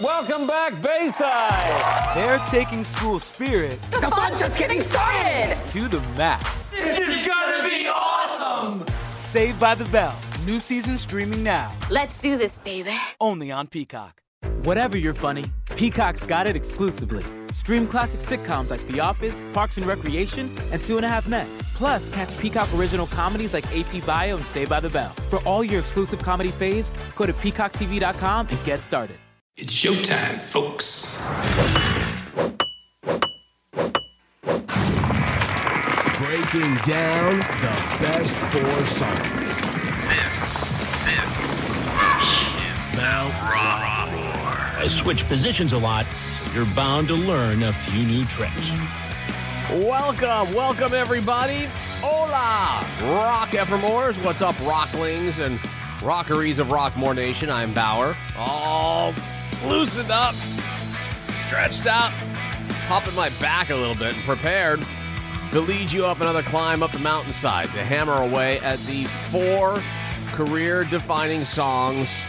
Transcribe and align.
Welcome 0.00 0.46
back, 0.46 0.80
Bayside. 0.80 2.14
They're 2.14 2.38
taking 2.46 2.84
school 2.84 3.18
spirit 3.18 3.80
The 3.90 4.08
fun's 4.08 4.38
just 4.38 4.56
getting 4.56 4.80
started. 4.80 5.58
to 5.66 5.88
the 5.88 6.00
max. 6.16 6.70
This 6.70 6.98
is 6.98 7.26
gonna 7.26 7.68
be 7.68 7.88
awesome! 7.88 8.84
Saved 9.16 9.58
by 9.58 9.74
the 9.74 9.86
Bell. 9.86 10.16
New 10.46 10.60
season 10.60 10.98
streaming 10.98 11.42
now. 11.42 11.72
Let's 11.90 12.16
do 12.20 12.36
this, 12.36 12.58
baby. 12.58 12.92
Only 13.20 13.50
on 13.50 13.66
Peacock. 13.66 14.22
Whatever 14.62 14.96
you're 14.96 15.14
funny, 15.14 15.46
Peacock's 15.74 16.24
got 16.24 16.46
it 16.46 16.54
exclusively. 16.54 17.24
Stream 17.52 17.86
classic 17.88 18.20
sitcoms 18.20 18.70
like 18.70 18.86
The 18.86 19.00
Office, 19.00 19.42
Parks 19.52 19.78
and 19.78 19.86
Recreation, 19.86 20.56
and 20.70 20.80
Two 20.82 20.96
and 20.98 21.04
a 21.04 21.08
Half 21.08 21.26
Men. 21.26 21.48
Plus, 21.74 22.08
catch 22.10 22.36
Peacock 22.38 22.68
original 22.74 23.06
comedies 23.08 23.52
like 23.52 23.64
AP 23.76 24.06
Bio 24.06 24.36
and 24.36 24.46
Saved 24.46 24.70
by 24.70 24.78
the 24.78 24.90
Bell. 24.90 25.12
For 25.28 25.40
all 25.40 25.64
your 25.64 25.80
exclusive 25.80 26.20
comedy 26.20 26.52
faves, 26.52 26.92
go 27.16 27.26
to 27.26 27.32
peacocktv.com 27.32 28.46
and 28.48 28.64
get 28.64 28.78
started. 28.78 29.18
It's 29.60 29.74
showtime, 29.74 30.38
folks. 30.38 31.26
Breaking 36.16 36.76
down 36.86 37.38
the 37.38 37.74
best 37.98 38.36
four 38.52 38.84
songs. 38.86 39.60
This, 40.06 40.38
this 41.02 41.34
is 42.62 42.96
Mount 42.96 43.34
Rushmore. 43.42 44.54
I 44.78 45.00
switch 45.02 45.26
positions 45.26 45.72
a 45.72 45.78
lot, 45.78 46.06
so 46.06 46.52
you're 46.52 46.74
bound 46.76 47.08
to 47.08 47.14
learn 47.14 47.64
a 47.64 47.72
few 47.72 48.06
new 48.06 48.24
tricks. 48.26 48.70
Welcome, 49.72 50.54
welcome 50.54 50.94
everybody. 50.94 51.66
Hola, 52.00 52.86
Rock 53.12 53.48
Evermores. 53.48 54.24
What's 54.24 54.40
up, 54.40 54.54
Rocklings 54.64 55.44
and 55.44 55.58
Rockeries 56.00 56.60
of 56.60 56.68
Rockmore 56.68 57.16
Nation? 57.16 57.50
I'm 57.50 57.74
Bower. 57.74 58.14
All 58.36 59.12
loosened 59.66 60.10
up, 60.10 60.34
stretched 61.32 61.86
out, 61.86 62.12
popping 62.86 63.14
my 63.14 63.30
back 63.40 63.70
a 63.70 63.74
little 63.74 63.94
bit 63.94 64.14
and 64.14 64.24
prepared 64.24 64.84
to 65.50 65.60
lead 65.60 65.90
you 65.90 66.04
up 66.04 66.20
another 66.20 66.42
climb 66.42 66.82
up 66.82 66.92
the 66.92 66.98
mountainside 66.98 67.68
to 67.70 67.82
hammer 67.82 68.22
away 68.22 68.58
at 68.60 68.78
the 68.80 69.04
four 69.04 69.80
career 70.32 70.84
defining 70.84 71.44
songs 71.44 72.20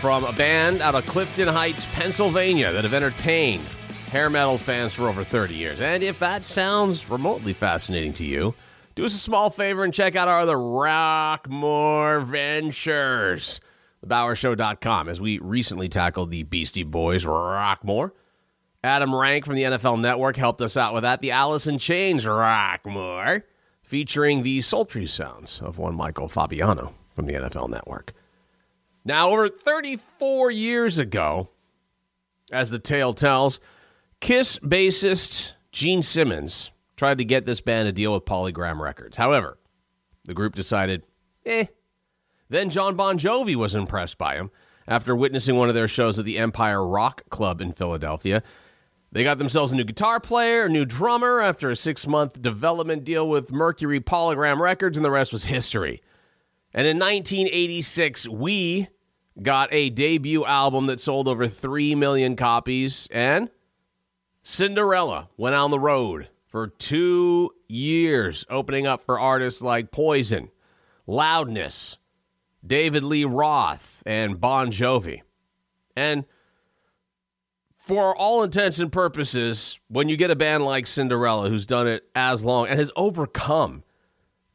from 0.00 0.24
a 0.24 0.32
band 0.32 0.80
out 0.80 0.94
of 0.94 1.06
Clifton 1.06 1.48
Heights, 1.48 1.86
Pennsylvania 1.92 2.72
that 2.72 2.84
have 2.84 2.94
entertained 2.94 3.64
hair 4.10 4.30
metal 4.30 4.58
fans 4.58 4.94
for 4.94 5.08
over 5.08 5.24
30 5.24 5.54
years. 5.54 5.80
And 5.80 6.02
if 6.02 6.18
that 6.20 6.44
sounds 6.44 7.08
remotely 7.10 7.52
fascinating 7.52 8.12
to 8.14 8.24
you, 8.24 8.54
do 8.94 9.04
us 9.04 9.14
a 9.14 9.18
small 9.18 9.50
favor 9.50 9.84
and 9.84 9.92
check 9.92 10.16
out 10.16 10.28
our 10.28 10.40
other 10.40 10.56
Rockmore 10.56 12.22
ventures. 12.24 13.60
TheBowerShow.com 14.06 15.08
as 15.08 15.20
we 15.20 15.38
recently 15.38 15.88
tackled 15.88 16.30
the 16.30 16.42
Beastie 16.44 16.84
Boys 16.84 17.24
Rockmore. 17.24 18.12
Adam 18.84 19.14
Rank 19.14 19.46
from 19.46 19.56
the 19.56 19.64
NFL 19.64 20.00
Network 20.00 20.36
helped 20.36 20.62
us 20.62 20.76
out 20.76 20.94
with 20.94 21.02
that. 21.02 21.20
The 21.20 21.32
Alice 21.32 21.66
in 21.66 21.78
Chains 21.78 22.24
Rockmore, 22.24 23.42
featuring 23.82 24.42
the 24.42 24.60
sultry 24.60 25.06
sounds 25.06 25.60
of 25.60 25.78
one 25.78 25.94
Michael 25.94 26.28
Fabiano 26.28 26.94
from 27.14 27.26
the 27.26 27.32
NFL 27.32 27.68
Network. 27.68 28.12
Now, 29.04 29.30
over 29.30 29.48
34 29.48 30.50
years 30.50 30.98
ago, 30.98 31.48
as 32.52 32.70
the 32.70 32.78
tale 32.78 33.14
tells, 33.14 33.60
Kiss 34.20 34.58
bassist 34.60 35.52
Gene 35.72 36.02
Simmons 36.02 36.70
tried 36.96 37.18
to 37.18 37.24
get 37.24 37.44
this 37.44 37.60
band 37.60 37.88
a 37.88 37.92
deal 37.92 38.12
with 38.12 38.24
Polygram 38.24 38.80
Records. 38.80 39.16
However, 39.16 39.58
the 40.24 40.34
group 40.34 40.54
decided, 40.54 41.02
eh. 41.44 41.66
Then 42.48 42.70
Jon 42.70 42.96
Bon 42.96 43.18
Jovi 43.18 43.56
was 43.56 43.74
impressed 43.74 44.18
by 44.18 44.36
him 44.36 44.50
after 44.86 45.14
witnessing 45.16 45.56
one 45.56 45.68
of 45.68 45.74
their 45.74 45.88
shows 45.88 46.18
at 46.18 46.24
the 46.24 46.38
Empire 46.38 46.86
Rock 46.86 47.28
Club 47.28 47.60
in 47.60 47.72
Philadelphia. 47.72 48.42
They 49.12 49.24
got 49.24 49.38
themselves 49.38 49.72
a 49.72 49.76
new 49.76 49.84
guitar 49.84 50.20
player, 50.20 50.64
a 50.64 50.68
new 50.68 50.84
drummer 50.84 51.40
after 51.40 51.70
a 51.70 51.76
six 51.76 52.06
month 52.06 52.42
development 52.42 53.04
deal 53.04 53.28
with 53.28 53.52
Mercury 53.52 54.00
Polygram 54.00 54.60
Records, 54.60 54.98
and 54.98 55.04
the 55.04 55.10
rest 55.10 55.32
was 55.32 55.44
history. 55.44 56.02
And 56.74 56.86
in 56.86 56.98
1986, 56.98 58.28
we 58.28 58.88
got 59.42 59.68
a 59.72 59.90
debut 59.90 60.44
album 60.44 60.86
that 60.86 61.00
sold 61.00 61.28
over 61.28 61.48
3 61.48 61.94
million 61.94 62.36
copies, 62.36 63.08
and 63.10 63.50
Cinderella 64.42 65.28
went 65.36 65.54
on 65.54 65.70
the 65.70 65.80
road 65.80 66.28
for 66.46 66.68
two 66.68 67.50
years, 67.68 68.44
opening 68.48 68.86
up 68.86 69.02
for 69.02 69.18
artists 69.18 69.62
like 69.62 69.90
Poison, 69.90 70.50
Loudness, 71.06 71.98
David 72.66 73.02
Lee 73.02 73.24
Roth, 73.24 74.02
and 74.04 74.40
Bon 74.40 74.70
Jovi. 74.70 75.22
And 75.96 76.24
for 77.76 78.16
all 78.16 78.42
intents 78.42 78.78
and 78.80 78.90
purposes, 78.90 79.78
when 79.88 80.08
you 80.08 80.16
get 80.16 80.30
a 80.30 80.36
band 80.36 80.64
like 80.64 80.86
Cinderella 80.86 81.48
who's 81.48 81.66
done 81.66 81.86
it 81.86 82.04
as 82.14 82.44
long 82.44 82.66
and 82.66 82.78
has 82.78 82.90
overcome, 82.96 83.84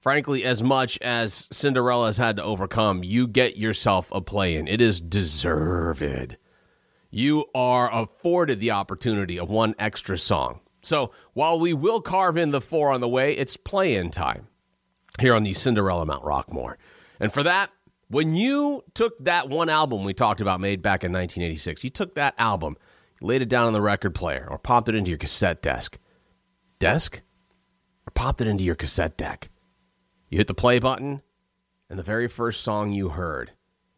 frankly, 0.01 0.43
as 0.43 0.61
much 0.61 0.97
as 1.01 1.47
Cinderella 1.51 2.07
has 2.07 2.17
had 2.17 2.35
to 2.35 2.43
overcome, 2.43 3.03
you 3.03 3.27
get 3.27 3.55
yourself 3.55 4.11
a 4.11 4.19
play 4.19 4.55
in. 4.55 4.67
It 4.67 4.81
is 4.81 4.99
deserved. 4.99 6.35
You 7.09 7.45
are 7.55 7.93
afforded 7.93 8.59
the 8.59 8.71
opportunity 8.71 9.39
of 9.39 9.49
one 9.49 9.75
extra 9.79 10.17
song. 10.17 10.59
So 10.81 11.11
while 11.33 11.59
we 11.59 11.73
will 11.73 12.01
carve 12.01 12.37
in 12.37 12.51
the 12.51 12.61
four 12.61 12.91
on 12.91 13.01
the 13.01 13.07
way, 13.07 13.33
it's 13.33 13.55
play 13.55 13.95
in 13.95 14.11
time 14.11 14.47
here 15.19 15.35
on 15.35 15.43
the 15.43 15.53
Cinderella 15.53 16.05
Mount 16.05 16.23
Rockmore. 16.23 16.75
And 17.19 17.31
for 17.31 17.43
that, 17.43 17.69
when 18.11 18.35
you 18.35 18.83
took 18.93 19.17
that 19.23 19.47
one 19.47 19.69
album 19.69 20.03
we 20.03 20.13
talked 20.13 20.41
about 20.41 20.59
made 20.59 20.81
back 20.81 21.03
in 21.03 21.11
1986, 21.11 21.83
you 21.83 21.89
took 21.89 22.13
that 22.15 22.35
album, 22.37 22.75
laid 23.21 23.41
it 23.41 23.49
down 23.49 23.67
on 23.67 23.73
the 23.73 23.81
record 23.81 24.13
player, 24.13 24.47
or 24.51 24.57
popped 24.57 24.89
it 24.89 24.95
into 24.95 25.09
your 25.09 25.17
cassette 25.17 25.61
desk. 25.61 25.97
Desk? 26.77 27.21
Or 28.05 28.11
popped 28.11 28.41
it 28.41 28.47
into 28.47 28.65
your 28.65 28.75
cassette 28.75 29.17
deck. 29.17 29.49
You 30.29 30.37
hit 30.37 30.47
the 30.47 30.53
play 30.53 30.79
button, 30.79 31.21
and 31.89 31.97
the 31.97 32.03
very 32.03 32.27
first 32.27 32.61
song 32.61 32.91
you 32.91 33.09
heard 33.09 33.51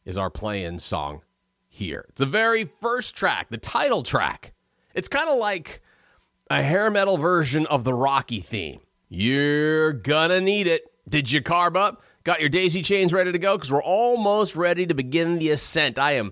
is 0.06 0.18
our 0.18 0.30
play 0.30 0.64
in 0.64 0.78
song 0.78 1.22
here. 1.68 2.06
It's 2.10 2.20
the 2.20 2.26
very 2.28 2.66
first 2.66 3.16
track, 3.16 3.50
the 3.50 3.58
title 3.58 4.04
track. 4.04 4.54
It's 4.94 5.08
kind 5.08 5.30
of 5.30 5.38
like 5.38 5.82
a 6.52 6.62
hair 6.62 6.92
metal 6.92 7.18
version 7.18 7.66
of 7.66 7.84
the 7.84 7.94
Rocky 7.96 8.42
theme. 8.42 8.82
You're 9.10 9.94
gonna 9.94 10.42
need 10.42 10.68
it. 10.68 10.84
Did 11.10 11.32
you 11.32 11.42
carb 11.42 11.76
up? 11.76 12.04
Got 12.24 12.40
your 12.40 12.48
daisy 12.48 12.82
chains 12.82 13.12
ready 13.12 13.34
to 13.34 13.38
go? 13.38 13.58
Because 13.58 13.70
we're 13.70 13.84
almost 13.84 14.56
ready 14.56 14.86
to 14.86 14.94
begin 14.94 15.40
the 15.40 15.50
ascent. 15.50 16.00
I 16.00 16.14
am 16.14 16.32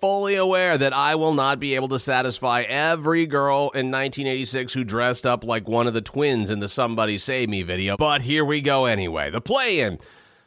fully 0.00 0.34
aware 0.34 0.76
that 0.76 0.92
I 0.92 1.14
will 1.14 1.32
not 1.32 1.60
be 1.60 1.76
able 1.76 1.86
to 1.90 1.98
satisfy 2.00 2.62
every 2.62 3.24
girl 3.24 3.70
in 3.70 3.92
1986 3.92 4.72
who 4.72 4.82
dressed 4.82 5.24
up 5.24 5.44
like 5.44 5.68
one 5.68 5.86
of 5.86 5.94
the 5.94 6.00
twins 6.00 6.50
in 6.50 6.58
the 6.58 6.66
Somebody 6.66 7.18
Save 7.18 7.48
Me 7.48 7.62
video. 7.62 7.96
But 7.96 8.22
here 8.22 8.44
we 8.44 8.60
go 8.60 8.86
anyway. 8.86 9.30
The 9.30 9.40
play 9.40 9.78
in 9.78 9.98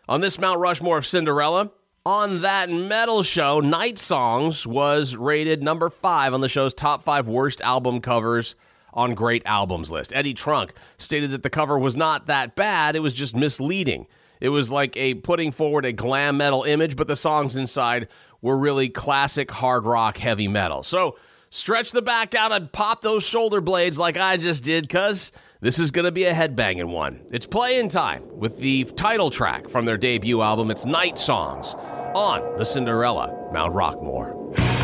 on 0.10 0.20
this 0.20 0.38
Mount 0.38 0.60
Rushmore 0.60 0.98
of 0.98 1.06
Cinderella. 1.06 1.72
On 2.06 2.42
that 2.42 2.70
metal 2.70 3.24
show, 3.24 3.62
Night 3.62 3.98
Songs 3.98 4.68
was 4.68 5.16
rated 5.16 5.64
number 5.64 5.90
five 5.90 6.34
on 6.34 6.42
the 6.42 6.50
show's 6.50 6.74
top 6.74 7.02
five 7.02 7.30
worst 7.30 7.62
album 7.62 8.02
covers 8.02 8.56
on 8.94 9.14
Great 9.14 9.44
Albums 9.46 9.90
list. 9.90 10.12
Eddie 10.14 10.34
Trunk 10.34 10.74
stated 10.98 11.32
that 11.32 11.44
the 11.44 11.50
cover 11.50 11.80
was 11.80 11.96
not 11.96 12.26
that 12.26 12.58
bad, 12.58 12.98
it 12.98 13.02
was 13.02 13.14
just 13.14 13.34
misleading. 13.36 14.06
It 14.42 14.50
was 14.50 14.72
like 14.72 14.98
a 14.98 15.14
putting 15.14 15.52
forward 15.52 15.86
a 15.86 15.94
glam 15.94 16.38
metal 16.38 16.64
image, 16.64 16.96
but 16.96 17.08
the 17.08 17.16
songs 17.16 17.56
inside 17.56 18.08
were 18.42 18.58
really 18.58 18.90
classic 18.90 19.52
hard 19.52 19.86
rock 19.86 20.18
heavy 20.18 20.48
metal. 20.48 20.82
So 20.82 21.16
stretch 21.52 21.92
the 21.92 22.02
back 22.02 22.34
out 22.34 22.52
and 22.52 22.72
pop 22.72 23.02
those 23.02 23.24
shoulder 23.24 23.62
blades 23.62 24.00
like 24.00 24.18
I 24.18 24.38
just 24.38 24.64
did, 24.64 24.88
because 24.88 25.32
this 25.62 25.78
is 25.78 25.92
going 25.92 26.06
to 26.06 26.12
be 26.12 26.24
a 26.26 26.34
headbanging 26.34 26.90
one. 26.90 27.22
It's 27.32 27.46
playing 27.46 27.90
time 27.90 28.24
with 28.32 28.58
the 28.58 28.86
title 28.86 29.30
track 29.30 29.70
from 29.70 29.86
their 29.86 29.98
debut 29.98 30.42
album. 30.42 30.72
It's 30.72 30.86
Night 30.86 31.20
Songs 31.20 31.76
on 32.16 32.58
the 32.58 32.66
Cinderella 32.66 33.50
Mount 33.54 33.76
Rockmore. 33.76 34.81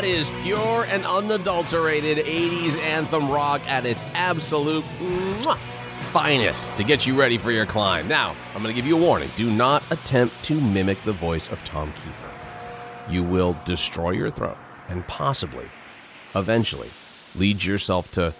That 0.00 0.08
is 0.08 0.32
pure 0.40 0.84
and 0.84 1.04
unadulterated 1.04 2.24
80s 2.24 2.74
anthem 2.78 3.30
rock 3.30 3.60
at 3.68 3.84
its 3.84 4.06
absolute 4.14 4.82
finest 6.14 6.74
to 6.76 6.84
get 6.84 7.06
you 7.06 7.14
ready 7.14 7.36
for 7.36 7.52
your 7.52 7.66
climb. 7.66 8.08
Now, 8.08 8.34
I'm 8.54 8.62
going 8.62 8.74
to 8.74 8.80
give 8.80 8.86
you 8.86 8.96
a 8.96 8.98
warning. 8.98 9.28
Do 9.36 9.50
not 9.50 9.82
attempt 9.92 10.42
to 10.44 10.58
mimic 10.58 11.04
the 11.04 11.12
voice 11.12 11.50
of 11.50 11.62
Tom 11.66 11.92
Kiefer. 11.92 13.12
You 13.12 13.22
will 13.22 13.58
destroy 13.66 14.12
your 14.12 14.30
throat 14.30 14.56
and 14.88 15.06
possibly, 15.06 15.66
eventually, 16.34 16.88
lead 17.34 17.62
yourself 17.62 18.10
to 18.12 18.32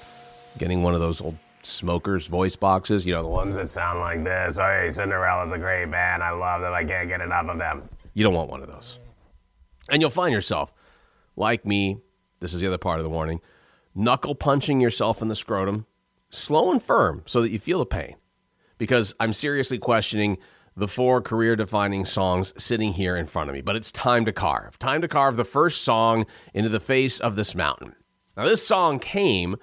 getting 0.56 0.82
one 0.82 0.94
of 0.94 1.00
those 1.00 1.20
old 1.20 1.36
smokers 1.62 2.26
voice 2.26 2.56
boxes, 2.56 3.04
you 3.04 3.12
know, 3.12 3.22
the 3.22 3.28
ones 3.28 3.54
that 3.56 3.68
sound 3.68 4.00
like 4.00 4.24
this. 4.24 4.56
Oh, 4.56 4.62
hey, 4.62 4.88
Cinderella's 4.90 5.52
a 5.52 5.58
great 5.58 5.90
band. 5.90 6.22
I 6.22 6.30
love 6.30 6.62
them. 6.62 6.72
I 6.72 6.84
can't 6.84 7.06
get 7.06 7.20
enough 7.20 7.48
of 7.48 7.58
them. 7.58 7.86
You 8.14 8.24
don't 8.24 8.32
want 8.32 8.48
one 8.48 8.62
of 8.62 8.68
those. 8.68 8.98
And 9.90 10.00
you'll 10.00 10.08
find 10.08 10.32
yourself, 10.32 10.72
like 11.40 11.66
me, 11.66 11.98
this 12.38 12.54
is 12.54 12.60
the 12.60 12.69
other 12.69 12.78
part 12.78 13.00
of 13.00 13.04
the 13.04 13.10
warning, 13.10 13.40
knuckle 13.94 14.34
punching 14.37 14.81
yourself 14.81 15.20
in 15.20 15.28
the 15.28 15.34
scrotum, 15.34 15.87
slow 16.31 16.70
and 16.70 16.82
firm 16.82 17.22
so 17.26 17.42
that 17.42 17.50
you 17.50 17.58
feel 17.58 17.81
the 17.81 17.87
pain. 17.87 18.14
Because 18.78 19.14
I'm 19.19 19.32
seriously 19.32 19.78
questioning 19.78 20.38
the 20.76 20.88
four 20.88 21.20
career 21.20 21.56
defining 21.56 22.04
songs 22.04 22.54
sitting 22.56 22.92
here 22.92 23.16
in 23.16 23.26
front 23.26 23.50
of 23.50 23.54
me. 23.54 23.60
But 23.60 23.76
it's 23.76 23.90
time 23.92 24.25
to 24.25 24.32
carve. 24.32 24.78
Time 24.78 25.02
to 25.02 25.08
carve 25.08 25.37
the 25.37 25.44
first 25.44 25.82
song 25.82 26.24
into 26.55 26.69
the 26.69 26.81
face 26.81 27.19
of 27.19 27.34
this 27.34 27.55
mountain. 27.55 27.94
Now, 28.36 28.46
this 28.46 28.67
song 28.67 29.00
came 29.00 29.56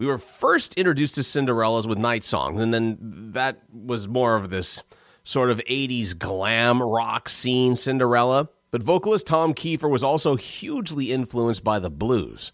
we 0.00 0.06
were 0.06 0.16
first 0.16 0.72
introduced 0.74 1.16
to 1.16 1.20
Cinderellas 1.20 1.86
with 1.86 1.98
night 1.98 2.24
songs, 2.24 2.58
and 2.62 2.72
then 2.72 2.96
that 3.32 3.58
was 3.70 4.08
more 4.08 4.34
of 4.34 4.48
this 4.48 4.82
sort 5.24 5.50
of 5.50 5.58
80s 5.68 6.18
glam 6.18 6.82
rock 6.82 7.28
scene 7.28 7.76
Cinderella. 7.76 8.48
But 8.70 8.82
vocalist 8.82 9.26
Tom 9.26 9.54
Kiefer 9.54 9.90
was 9.90 10.04
also 10.04 10.36
hugely 10.36 11.12
influenced 11.12 11.64
by 11.64 11.78
the 11.78 11.90
blues. 11.90 12.52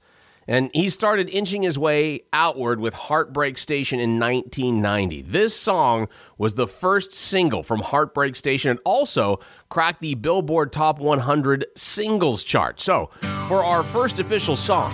And 0.48 0.70
he 0.72 0.88
started 0.88 1.28
inching 1.28 1.62
his 1.62 1.76
way 1.78 2.22
outward 2.32 2.78
with 2.78 2.94
Heartbreak 2.94 3.58
Station 3.58 3.98
in 3.98 4.20
1990. 4.20 5.22
This 5.22 5.56
song 5.56 6.08
was 6.38 6.54
the 6.54 6.68
first 6.68 7.12
single 7.12 7.64
from 7.64 7.80
Heartbreak 7.80 8.36
Station 8.36 8.70
and 8.70 8.80
also 8.84 9.40
cracked 9.68 10.00
the 10.00 10.14
Billboard 10.14 10.72
Top 10.72 11.00
100 11.00 11.66
singles 11.74 12.44
chart. 12.44 12.80
So, 12.80 13.10
for 13.48 13.64
our 13.64 13.82
first 13.82 14.20
official 14.20 14.56
song, 14.56 14.92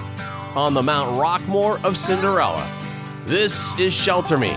on 0.55 0.75
the 0.75 0.83
Mount 0.83 1.17
Rockmore 1.17 1.83
of 1.85 1.97
Cinderella. 1.97 2.69
This 3.25 3.79
is 3.79 3.95
Shelter 3.95 4.37
Me. 4.37 4.51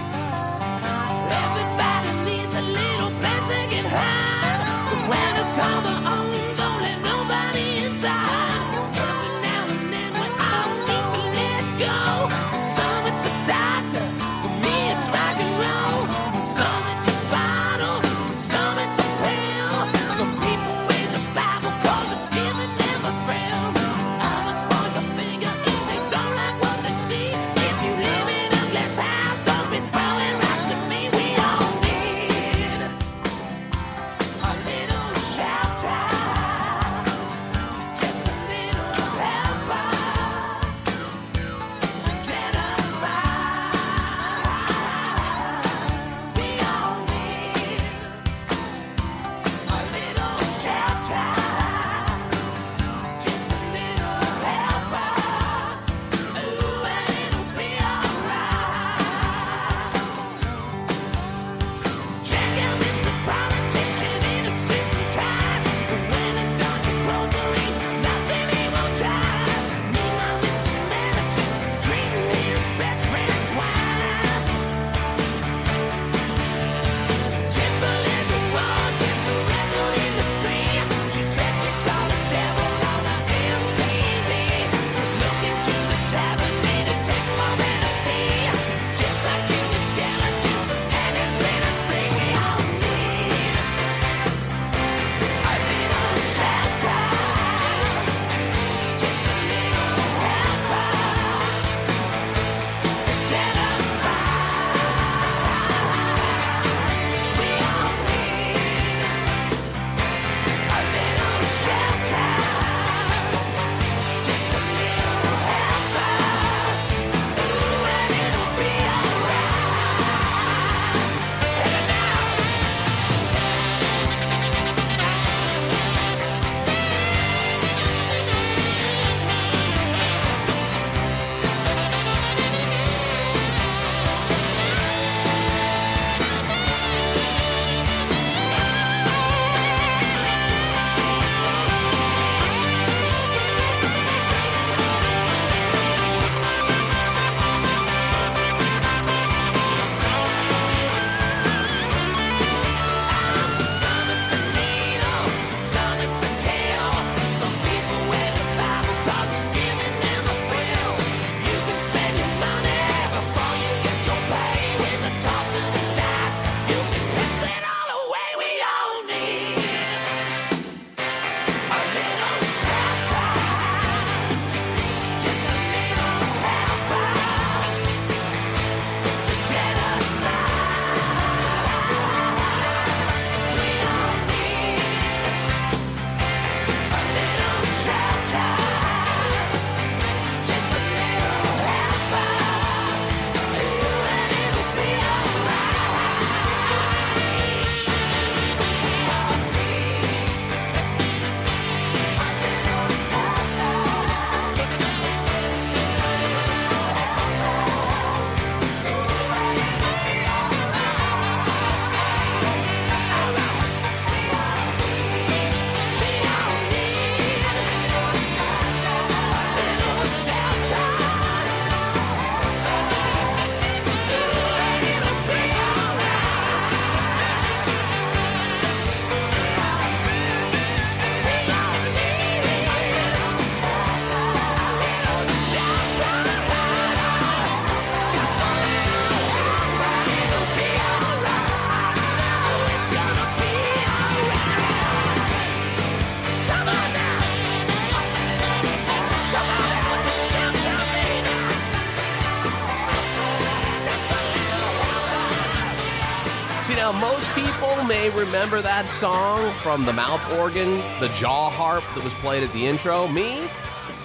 May 258.10 258.20
remember 258.20 258.62
that 258.62 258.88
song 258.88 259.52
from 259.54 259.84
the 259.84 259.94
mouth 259.94 260.22
organ, 260.34 260.78
the 261.00 261.12
jaw 261.16 261.50
harp 261.50 261.84
that 261.96 262.04
was 262.04 262.14
played 262.16 262.44
at 262.44 262.54
the 262.54 262.68
intro. 262.68 263.08
Me, 263.08 263.48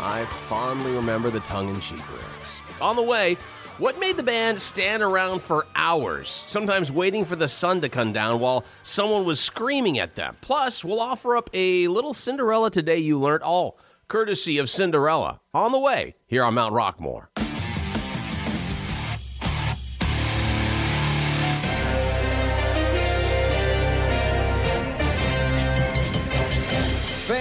I 0.01 0.25
fondly 0.49 0.93
remember 0.93 1.29
the 1.29 1.41
tongue 1.41 1.69
in 1.69 1.79
cheek 1.81 2.01
lyrics. 2.11 2.61
On 2.81 2.97
the 2.97 3.03
way, 3.03 3.37
what 3.77 3.99
made 3.99 4.17
the 4.17 4.23
band 4.23 4.59
stand 4.63 5.03
around 5.03 5.43
for 5.43 5.67
hours, 5.77 6.47
sometimes 6.49 6.91
waiting 6.91 7.27
for 7.27 7.37
the 7.37 7.49
sun 7.49 7.83
to 7.83 7.91
come 7.91 8.13
down 8.13 8.41
while 8.41 8.65
someone 8.83 9.27
was 9.27 9.39
screaming 9.39 9.99
at 9.99 10.15
them? 10.15 10.35
Plus, 10.41 10.83
we'll 10.83 11.01
offer 11.01 11.37
up 11.37 11.51
a 11.53 11.87
little 11.89 12.15
Cinderella 12.15 12.71
Today 12.71 12.99
You 12.99 13.19
Learned, 13.19 13.43
all 13.43 13.79
courtesy 14.09 14.57
of 14.57 14.71
Cinderella. 14.71 15.41
On 15.53 15.73
the 15.73 15.79
way, 15.79 16.15
here 16.27 16.43
on 16.45 16.55
Mount 16.55 16.73
Rockmore. 16.73 17.27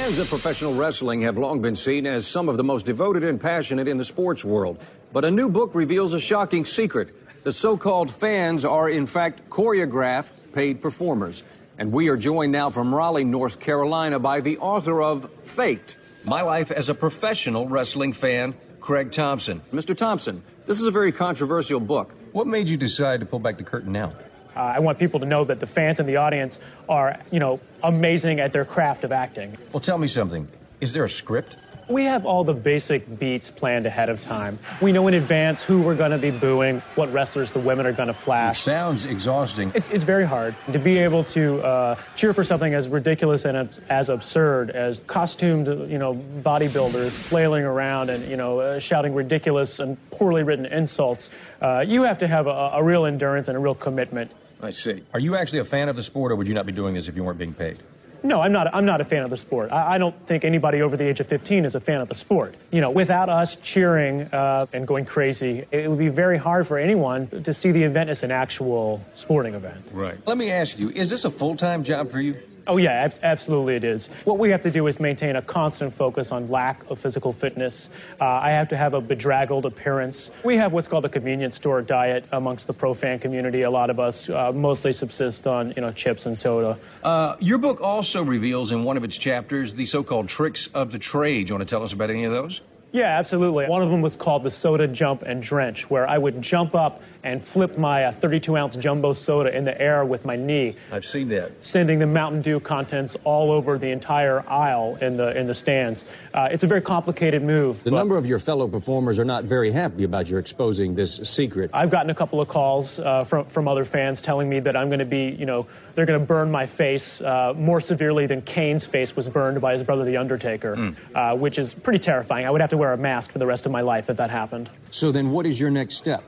Fans 0.10 0.18
of 0.18 0.28
professional 0.28 0.74
wrestling 0.74 1.22
have 1.22 1.38
long 1.38 1.62
been 1.62 1.76
seen 1.76 2.08
as 2.08 2.26
some 2.26 2.50
of 2.50 2.58
the 2.58 2.64
most 2.64 2.88
devoted 2.88 3.24
and 3.24 3.40
passionate 3.40 3.88
in 3.88 3.98
the 3.98 4.04
sports 4.04 4.44
world. 4.44 4.84
But 5.14 5.24
a 5.24 5.30
new 5.30 5.50
book 5.50 5.76
reveals 5.76 6.16
a 6.16 6.20
shocking 6.20 6.66
secret. 6.66 7.14
The 7.44 7.52
so 7.52 7.78
called 7.78 8.10
fans 8.10 8.66
are, 8.66 8.90
in 8.90 9.06
fact, 9.06 9.52
choreographed, 9.52 10.32
paid 10.52 10.82
performers. 10.82 11.44
And 11.78 11.92
we 11.92 12.08
are 12.08 12.18
joined 12.18 12.52
now 12.52 12.72
from 12.72 12.92
Raleigh, 12.92 13.24
North 13.24 13.60
Carolina, 13.60 14.18
by 14.18 14.42
the 14.42 14.58
author 14.58 15.00
of 15.00 15.32
Faked 15.44 15.96
My 16.26 16.42
Life 16.42 16.72
as 16.72 16.90
a 16.90 16.96
Professional 16.96 17.68
Wrestling 17.68 18.14
Fan, 18.14 18.56
Craig 18.82 19.12
Thompson. 19.12 19.62
Mr. 19.72 19.96
Thompson, 19.96 20.42
this 20.66 20.82
is 20.82 20.88
a 20.88 20.92
very 20.92 21.12
controversial 21.12 21.80
book. 21.80 22.16
What 22.32 22.48
made 22.48 22.68
you 22.68 22.78
decide 22.78 23.20
to 23.20 23.28
pull 23.28 23.38
back 23.38 23.60
the 23.60 23.64
curtain 23.64 23.92
now? 23.92 24.14
Uh, 24.60 24.74
I 24.76 24.80
want 24.80 25.00
people 25.00 25.22
to 25.22 25.26
know 25.26 25.46
that 25.46 25.62
the 25.62 25.66
fans 25.66 26.02
and 26.02 26.10
the 26.10 26.18
audience 26.18 26.60
are, 26.90 27.18
you 27.32 27.40
know, 27.40 27.62
amazing 27.82 28.42
at 28.42 28.52
their 28.52 28.66
craft 28.66 29.06
of 29.06 29.14
acting. 29.14 29.58
Well, 29.72 29.80
tell 29.80 29.98
me 29.98 30.10
something. 30.10 30.50
Is 30.82 30.92
there 30.92 31.06
a 31.06 31.10
script? 31.10 31.56
We 31.88 32.04
have 32.04 32.26
all 32.26 32.44
the 32.44 32.54
basic 32.54 33.18
beats 33.18 33.50
planned 33.50 33.86
ahead 33.86 34.10
of 34.10 34.22
time. 34.22 34.60
We 34.82 34.92
know 34.92 35.08
in 35.08 35.14
advance 35.14 35.64
who 35.64 35.82
we're 35.82 35.96
going 35.96 36.12
to 36.12 36.18
be 36.18 36.30
booing, 36.30 36.82
what 36.96 37.12
wrestlers 37.12 37.52
the 37.52 37.60
women 37.60 37.88
are 37.88 37.94
going 37.94 38.10
to 38.10 38.14
flash. 38.14 38.60
Sounds 38.60 39.06
exhausting. 39.06 39.72
It's, 39.74 39.88
it's 39.88 40.04
very 40.04 40.26
hard 40.26 40.54
to 40.74 40.78
be 40.78 40.98
able 40.98 41.24
to 41.24 41.62
uh, 41.62 41.96
cheer 42.18 42.34
for 42.34 42.44
something 42.44 42.74
as 42.74 42.90
ridiculous 42.90 43.46
and 43.46 43.56
as, 43.56 43.80
as 43.90 44.10
absurd 44.10 44.72
as 44.72 45.00
costumed, 45.08 45.68
you 45.90 45.98
know, 45.98 46.22
bodybuilders 46.42 47.12
flailing 47.12 47.64
around 47.64 48.10
and 48.10 48.24
you 48.28 48.36
know 48.38 48.60
uh, 48.60 48.80
shouting 48.80 49.16
ridiculous 49.16 49.80
and 49.80 49.98
poorly 50.12 50.44
written 50.44 50.66
insults. 50.66 51.32
Uh, 51.62 51.84
you 51.88 52.04
have 52.04 52.20
to 52.20 52.28
have 52.28 52.46
a, 52.46 52.72
a 52.74 52.84
real 52.84 53.06
endurance 53.06 53.48
and 53.48 53.58
a 53.58 53.60
real 53.60 53.74
commitment. 53.74 54.32
I 54.62 54.72
see. 54.72 55.04
Are 55.14 55.20
you 55.20 55.36
actually 55.36 55.60
a 55.60 55.66
fan 55.66 55.90
of 55.90 55.96
the 55.96 56.04
sport, 56.04 56.32
or 56.32 56.36
would 56.36 56.48
you 56.48 56.54
not 56.54 56.66
be 56.66 56.72
doing 56.72 56.94
this 56.94 57.08
if 57.08 57.16
you 57.16 57.24
weren't 57.24 57.40
being 57.40 57.54
paid? 57.54 57.78
No, 58.24 58.42
I'm 58.42 58.52
not. 58.52 58.74
I'm 58.74 58.86
not 58.86 59.00
a 59.00 59.06
fan 59.06 59.24
of 59.24 59.30
the 59.30 59.38
sport. 59.38 59.72
I, 59.72 59.96
I, 59.96 59.98
don't 59.98 60.16
think 60.28 60.44
anybody 60.44 60.82
over 60.82 60.98
the 60.98 61.06
age 61.06 61.20
of 61.22 61.28
15 61.28 61.64
is 61.64 61.76
a 61.76 61.80
fan 61.80 62.02
of 62.02 62.10
the 62.10 62.16
sport. 62.16 62.56
You 62.72 62.82
know, 62.82 62.92
without 62.92 63.30
us 63.30 63.56
cheering 63.56 64.24
uh, 64.24 64.66
and 64.74 64.86
going 64.86 65.06
crazy, 65.06 65.66
it 65.72 65.90
would 65.90 66.00
be 66.00 66.10
very 66.10 66.38
hard 66.38 66.68
for 66.68 66.78
anyone 66.78 67.28
to 67.44 67.54
see 67.54 67.72
the 67.72 67.84
event 67.84 68.10
as 68.10 68.24
an 68.24 68.32
actual 68.32 69.06
sporting 69.14 69.54
event. 69.54 69.88
Right. 69.94 70.18
Let 70.28 70.38
me 70.38 70.52
ask 70.52 70.78
you: 70.78 70.90
Is 70.90 71.10
this 71.10 71.24
a 71.24 71.32
full-time 71.32 71.84
job 71.84 72.12
for 72.12 72.20
you? 72.20 72.36
Oh, 72.70 72.78
yeah, 72.78 72.92
ab- 72.92 73.14
absolutely 73.24 73.76
it 73.78 73.84
is. 73.84 74.10
What 74.26 74.38
we 74.38 74.52
have 74.52 74.62
to 74.62 74.70
do 74.70 74.86
is 74.86 75.00
maintain 75.00 75.36
a 75.36 75.42
constant 75.42 75.92
focus 75.92 76.32
on 76.32 76.50
lack 76.52 76.88
of 76.92 77.00
physical 77.00 77.34
fitness. 77.34 77.90
Uh, 78.22 78.26
I 78.26 78.52
have 78.52 78.70
to 78.70 78.78
have 78.78 78.94
a 78.94 79.02
bedraggled 79.02 79.66
appearance. 79.66 80.30
We 80.44 80.56
have 80.58 80.72
what's 80.72 80.88
called 80.88 81.04
a 81.04 81.10
convenience 81.10 81.56
store 81.56 81.82
diet 81.82 82.26
amongst 82.32 82.68
the 82.68 82.74
pro 82.74 82.94
fan 82.94 83.18
community. 83.18 83.64
A 83.64 83.72
lot 83.72 83.90
of 83.90 84.00
us 84.00 84.30
uh, 84.30 84.52
mostly 84.52 84.94
subsist 84.94 85.48
on, 85.48 85.74
you 85.76 85.82
know, 85.82 85.92
chips 85.92 86.28
and 86.28 86.38
soda. 86.38 86.78
Uh, 87.04 87.36
your 87.40 87.58
book 87.58 87.82
also 87.82 88.24
reveals 88.24 88.72
in 88.72 88.84
one 88.84 88.98
of 88.98 89.04
its 89.04 89.18
chapters 89.18 89.74
the 89.74 89.86
so-called 89.86 90.30
tricks 90.30 90.68
of 90.68 90.92
the 90.92 91.00
trade. 91.00 91.48
Do 91.48 91.54
You 91.54 91.58
want 91.58 91.68
to 91.68 91.74
tell 91.74 91.82
us 91.82 91.92
about 91.92 92.12
any 92.12 92.26
of 92.26 92.32
those? 92.32 92.62
Yeah, 92.92 93.20
absolutely. 93.20 93.68
One 93.68 93.84
of 93.84 93.90
them 93.90 94.02
was 94.02 94.16
called 94.16 94.44
the 94.44 94.52
soda 94.52 94.88
jump 94.88 95.22
and 95.22 95.44
drench, 95.44 95.90
where 95.90 96.10
I 96.10 96.18
would 96.18 96.42
jump 96.42 96.74
up 96.74 97.02
and 97.24 97.44
flip 97.44 97.78
my 97.78 98.06
uh, 98.06 98.12
32 98.12 98.58
ounce 98.58 98.76
jumbo 98.78 99.14
soda 99.14 99.56
in 99.56 99.66
the 99.66 99.80
air 99.80 100.06
with 100.06 100.26
my 100.26 100.36
knee. 100.36 100.76
I've 100.92 101.06
seen 101.06 101.28
that. 101.30 101.52
Sending 101.64 102.00
the 102.00 102.08
Mountain 102.08 102.42
Dew 102.42 102.60
contents 102.60 103.16
all 103.24 103.52
over 103.52 103.78
the 103.78 103.92
entire 103.92 104.48
aisle 104.50 104.98
in 105.02 105.18
the 105.18 105.38
in 105.38 105.46
the 105.46 105.54
stands. 105.54 106.06
Uh, 106.40 106.48
it's 106.54 106.64
a 106.64 106.68
very 106.68 106.80
complicated 106.80 107.44
move. 107.44 107.84
The 107.84 107.92
number 107.92 108.16
of 108.16 108.26
your 108.26 108.40
fellow 108.40 108.66
performers 108.66 109.20
are 109.20 109.26
not 109.26 109.44
very 109.44 109.72
happy 109.72 110.06
about 110.06 110.30
your 110.30 110.40
exposing 110.40 110.96
this 110.96 111.18
secret. 111.18 111.70
I've 111.74 111.90
gotten 111.90 112.12
a 112.12 112.16
couple 112.16 112.40
of 112.40 112.48
calls 112.48 112.98
uh, 112.98 113.26
from 113.26 113.46
from 113.48 113.68
other 113.68 113.84
fans 113.84 114.22
telling 114.22 114.48
me 114.48 114.62
that 114.62 114.74
I'm 114.74 114.88
going 114.88 115.00
to 115.00 115.06
be, 115.06 115.36
you 115.38 115.46
know, 115.46 115.68
they're 115.96 116.06
going 116.06 116.18
to 116.18 116.26
burn 116.26 116.50
my 116.50 116.66
face 116.66 117.20
uh, 117.20 117.54
more 117.58 117.82
severely 117.82 118.26
than 118.26 118.42
Kane's 118.42 118.86
face 118.86 119.18
was 119.18 119.28
burned 119.28 119.60
by 119.60 119.74
his 119.74 119.84
brother, 119.84 120.06
The 120.06 120.16
Undertaker, 120.16 120.78
mm. 120.78 121.38
which 121.38 121.60
is 121.60 121.74
pretty 121.74 122.00
terrifying. 122.00 122.46
I 122.46 122.52
would 122.52 122.62
have 122.62 122.70
to 122.70 122.78
wear 122.78 122.94
a 122.94 122.98
mask 122.98 123.32
for 123.32 123.40
the 123.40 123.46
rest 123.46 123.66
of 123.66 123.74
my 123.74 123.82
life 123.82 124.10
if 124.10 124.16
that 124.16 124.30
happened. 124.30 124.70
So 124.92 125.12
then, 125.12 125.32
what 125.32 125.46
is 125.46 125.60
your 125.60 125.72
next 125.72 125.96
step? 125.96 126.24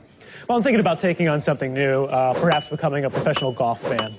Well, 0.49 0.57
I'm 0.57 0.63
thinking 0.63 0.81
about 0.81 0.99
taking 0.99 1.29
on 1.29 1.39
something 1.39 1.73
new, 1.73 2.03
uh, 2.03 2.33
perhaps 2.33 2.67
becoming 2.67 3.05
a 3.05 3.09
professional 3.09 3.53
golf 3.53 3.81
fan. 3.81 4.17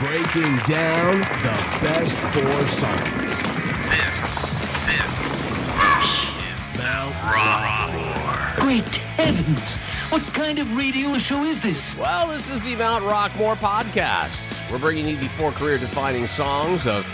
Breaking 0.00 0.58
down 0.66 1.20
the 1.20 1.56
best 1.80 2.18
four 2.18 2.66
songs. 2.66 3.42
This, 3.88 4.20
this 4.84 5.16
is 6.44 6.78
Mount 6.78 7.14
Rockmore. 7.24 8.60
Great 8.60 8.84
heavens! 8.84 9.76
What 10.12 10.22
kind 10.34 10.58
of 10.58 10.76
radio 10.76 11.16
show 11.16 11.44
is 11.44 11.62
this? 11.62 11.96
Well, 11.96 12.28
this 12.28 12.50
is 12.50 12.62
the 12.62 12.76
Mount 12.76 13.04
Rockmore 13.04 13.56
podcast. 13.56 14.70
We're 14.70 14.78
bringing 14.78 15.08
you 15.08 15.16
the 15.16 15.28
four 15.28 15.50
career 15.50 15.78
defining 15.78 16.26
songs 16.26 16.86
of 16.86 17.06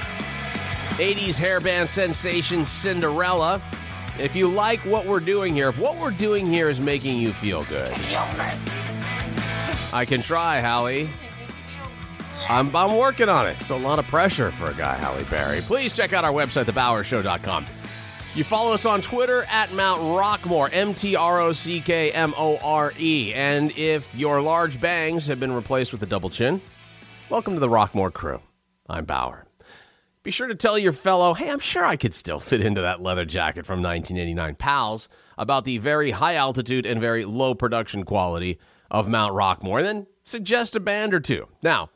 80s 0.98 1.38
hairband 1.38 1.86
sensation 1.86 2.66
Cinderella. 2.66 3.62
If 4.18 4.34
you 4.34 4.48
like 4.48 4.80
what 4.80 5.06
we're 5.06 5.20
doing 5.20 5.54
here, 5.54 5.68
if 5.68 5.78
what 5.78 5.98
we're 5.98 6.10
doing 6.10 6.48
here 6.48 6.68
is 6.68 6.80
making 6.80 7.16
you 7.18 7.30
feel 7.30 7.62
good, 7.64 7.92
I 9.92 10.04
can 10.04 10.20
try, 10.20 10.56
Halle. 10.56 11.08
I'm, 12.48 12.74
I'm 12.74 12.96
working 12.96 13.28
on 13.28 13.46
it. 13.48 13.56
It's 13.60 13.70
a 13.70 13.76
lot 13.76 13.98
of 13.98 14.06
pressure 14.06 14.50
for 14.50 14.70
a 14.70 14.74
guy, 14.74 14.94
Halle 14.94 15.24
Berry. 15.24 15.60
Please 15.60 15.92
check 15.92 16.12
out 16.12 16.24
our 16.24 16.32
website, 16.32 16.64
thebowershow.com. 16.64 17.66
You 18.34 18.44
follow 18.44 18.72
us 18.72 18.86
on 18.86 19.02
Twitter 19.02 19.44
at 19.50 19.72
Mount 19.74 20.00
Rockmore, 20.00 20.70
M 20.72 20.94
T 20.94 21.16
R 21.16 21.40
O 21.40 21.52
C 21.52 21.80
K 21.80 22.10
M 22.12 22.32
O 22.36 22.56
R 22.58 22.92
E. 22.98 23.32
And 23.34 23.76
if 23.76 24.14
your 24.14 24.40
large 24.40 24.80
bangs 24.80 25.26
have 25.26 25.38
been 25.38 25.52
replaced 25.52 25.92
with 25.92 26.02
a 26.02 26.06
double 26.06 26.30
chin, 26.30 26.60
welcome 27.28 27.54
to 27.54 27.60
the 27.60 27.68
Rockmore 27.68 28.12
crew. 28.12 28.40
I'm 28.88 29.04
Bower. 29.04 29.46
Be 30.22 30.30
sure 30.30 30.46
to 30.46 30.54
tell 30.54 30.78
your 30.78 30.92
fellow, 30.92 31.34
hey, 31.34 31.50
I'm 31.50 31.58
sure 31.58 31.84
I 31.84 31.96
could 31.96 32.14
still 32.14 32.40
fit 32.40 32.60
into 32.60 32.80
that 32.80 33.02
leather 33.02 33.24
jacket 33.24 33.66
from 33.66 33.82
1989 33.82 34.54
pals 34.54 35.08
about 35.36 35.64
the 35.64 35.78
very 35.78 36.12
high 36.12 36.36
altitude 36.36 36.86
and 36.86 37.00
very 37.00 37.24
low 37.24 37.54
production 37.54 38.04
quality 38.04 38.58
of 38.90 39.08
Mount 39.08 39.34
Rockmore, 39.34 39.78
and 39.78 39.86
then 39.86 40.06
suggest 40.24 40.76
a 40.76 40.80
band 40.80 41.12
or 41.12 41.20
two. 41.20 41.48
Now, 41.62 41.90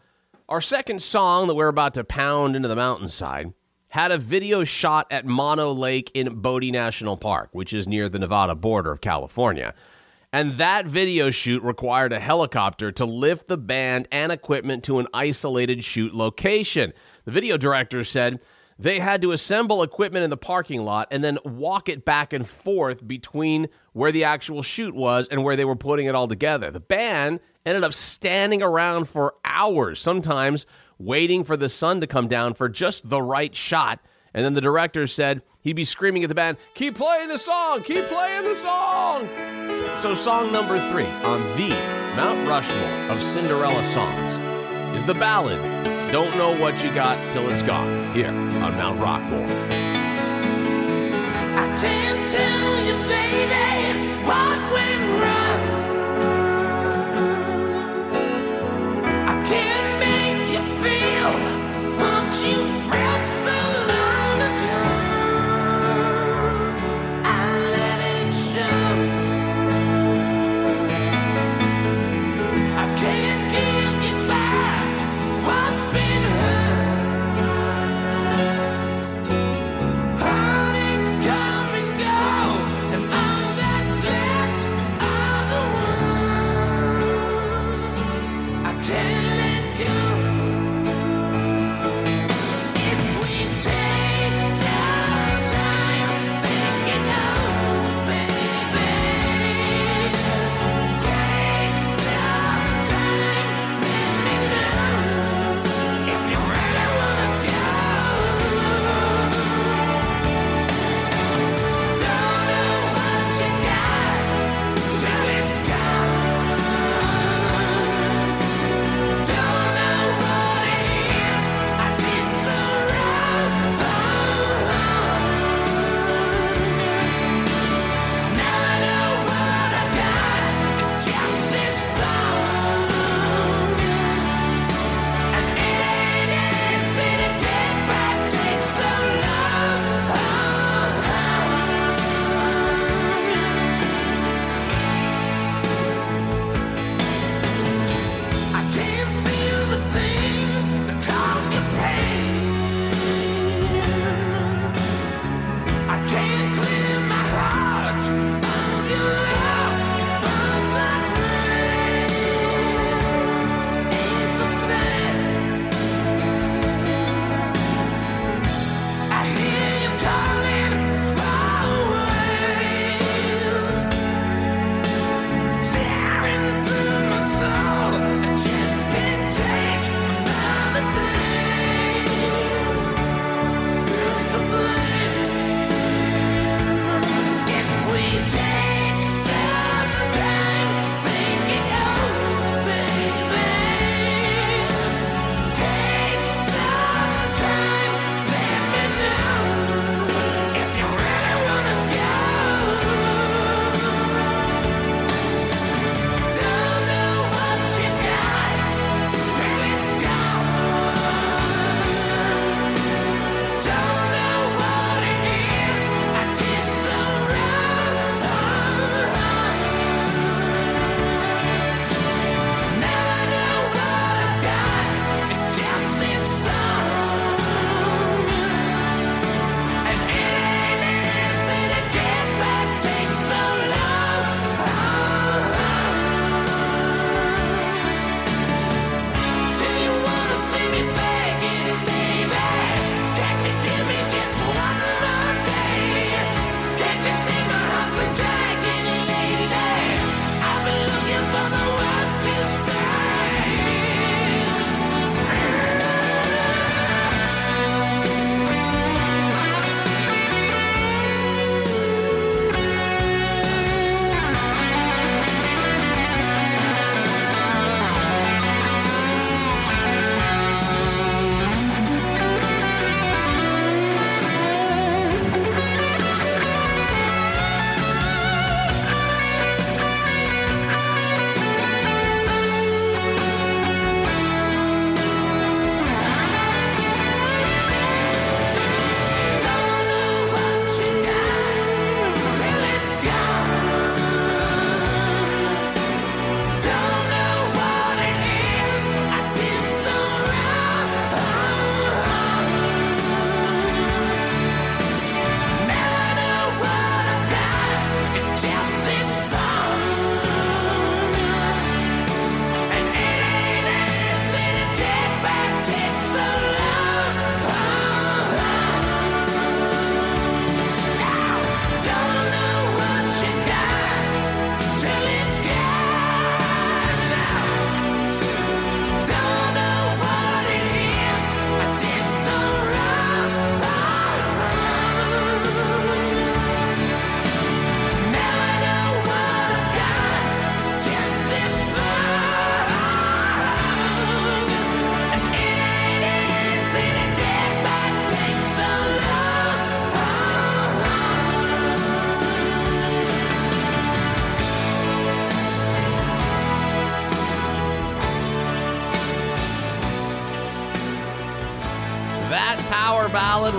our 0.48 0.60
second 0.60 1.02
song 1.02 1.48
that 1.48 1.54
we're 1.54 1.68
about 1.68 1.94
to 1.94 2.04
pound 2.04 2.54
into 2.54 2.68
the 2.68 2.76
mountainside 2.76 3.52
had 3.88 4.12
a 4.12 4.18
video 4.18 4.62
shot 4.62 5.06
at 5.10 5.26
Mono 5.26 5.72
Lake 5.72 6.10
in 6.14 6.40
Bodie 6.40 6.70
National 6.70 7.16
Park, 7.16 7.48
which 7.52 7.72
is 7.72 7.88
near 7.88 8.08
the 8.08 8.18
Nevada 8.18 8.54
border 8.54 8.92
of 8.92 9.00
California. 9.00 9.74
And 10.32 10.58
that 10.58 10.86
video 10.86 11.30
shoot 11.30 11.62
required 11.62 12.12
a 12.12 12.20
helicopter 12.20 12.92
to 12.92 13.04
lift 13.04 13.48
the 13.48 13.56
band 13.56 14.06
and 14.12 14.30
equipment 14.30 14.84
to 14.84 14.98
an 14.98 15.08
isolated 15.14 15.82
shoot 15.82 16.14
location. 16.14 16.92
The 17.24 17.30
video 17.30 17.56
director 17.56 18.04
said 18.04 18.40
they 18.78 19.00
had 19.00 19.22
to 19.22 19.32
assemble 19.32 19.82
equipment 19.82 20.24
in 20.24 20.30
the 20.30 20.36
parking 20.36 20.84
lot 20.84 21.08
and 21.10 21.24
then 21.24 21.38
walk 21.44 21.88
it 21.88 22.04
back 22.04 22.32
and 22.32 22.46
forth 22.46 23.06
between 23.06 23.68
where 23.94 24.12
the 24.12 24.24
actual 24.24 24.62
shoot 24.62 24.94
was 24.94 25.26
and 25.28 25.42
where 25.42 25.56
they 25.56 25.64
were 25.64 25.76
putting 25.76 26.06
it 26.06 26.14
all 26.14 26.28
together. 26.28 26.70
The 26.70 26.80
band 26.80 27.40
ended 27.66 27.84
up 27.84 27.92
standing 27.92 28.62
around 28.62 29.06
for 29.06 29.34
hours, 29.44 30.00
sometimes 30.00 30.64
waiting 30.98 31.44
for 31.44 31.56
the 31.56 31.68
sun 31.68 32.00
to 32.00 32.06
come 32.06 32.28
down 32.28 32.54
for 32.54 32.68
just 32.68 33.10
the 33.10 33.20
right 33.20 33.54
shot. 33.54 34.00
And 34.32 34.44
then 34.44 34.54
the 34.54 34.60
director 34.62 35.06
said 35.06 35.42
he'd 35.60 35.74
be 35.74 35.84
screaming 35.84 36.22
at 36.22 36.28
the 36.28 36.34
band, 36.34 36.56
Keep 36.74 36.94
playing 36.94 37.28
the 37.28 37.38
song! 37.38 37.82
Keep 37.82 38.06
playing 38.06 38.44
the 38.44 38.54
song! 38.54 39.28
So, 39.98 40.14
song 40.14 40.52
number 40.52 40.78
three 40.90 41.06
on 41.24 41.42
the 41.58 41.68
Mount 42.16 42.48
Rushmore 42.48 43.10
of 43.10 43.22
Cinderella 43.22 43.84
songs 43.84 44.96
is 44.96 45.04
the 45.04 45.14
ballad 45.14 45.60
don't 46.12 46.36
know 46.36 46.56
what 46.60 46.82
you 46.84 46.94
got 46.94 47.18
till 47.32 47.48
it's 47.50 47.62
gone 47.62 48.14
here 48.14 48.28
on 48.28 48.76
Mount 48.76 48.98
Rockmore. 49.00 49.50
I 51.56 51.78
can't 51.80 52.30
tell 52.30 52.84
you, 52.86 52.94
baby, 53.08 53.95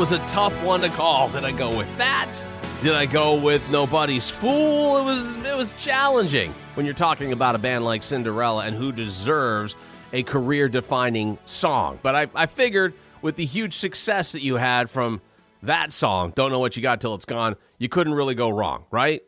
was 0.10 0.18
a 0.18 0.28
tough 0.30 0.64
one 0.64 0.80
to 0.80 0.88
call. 0.88 1.28
Did 1.28 1.44
I 1.44 1.52
go 1.52 1.76
with 1.76 1.98
that? 1.98 2.32
Did 2.80 2.94
I 2.94 3.06
go 3.06 3.36
with 3.36 3.70
Nobody's 3.70 4.30
Fool? 4.30 5.00
It 5.00 5.04
was 5.04 5.36
it 5.46 5.58
was 5.58 5.74
challenging 5.74 6.54
when 6.76 6.86
you're 6.86 6.96
talking 6.96 7.34
about 7.34 7.56
a 7.56 7.58
band 7.58 7.84
like 7.84 8.02
Cinderella 8.02 8.64
and 8.66 8.74
who 8.74 8.94
deserves 8.94 9.76
a 10.14 10.24
career-defining 10.24 11.38
song. 11.44 12.00
But 12.02 12.16
I, 12.16 12.28
I 12.34 12.46
figured 12.46 12.94
with 13.22 13.36
the 13.36 13.44
huge 13.44 13.74
success 13.74 14.32
that 14.32 14.42
you 14.42 14.56
had 14.56 14.90
from 14.90 15.20
that 15.64 15.92
song, 15.92 16.32
Don't 16.34 16.52
Know 16.52 16.60
What 16.60 16.78
You 16.78 16.82
Got 16.82 17.02
Till 17.02 17.14
It's 17.14 17.26
Gone, 17.26 17.58
you 17.78 17.90
couldn't 17.90 18.14
really 18.14 18.36
go 18.36 18.48
wrong, 18.48 18.86
right? 18.92 19.22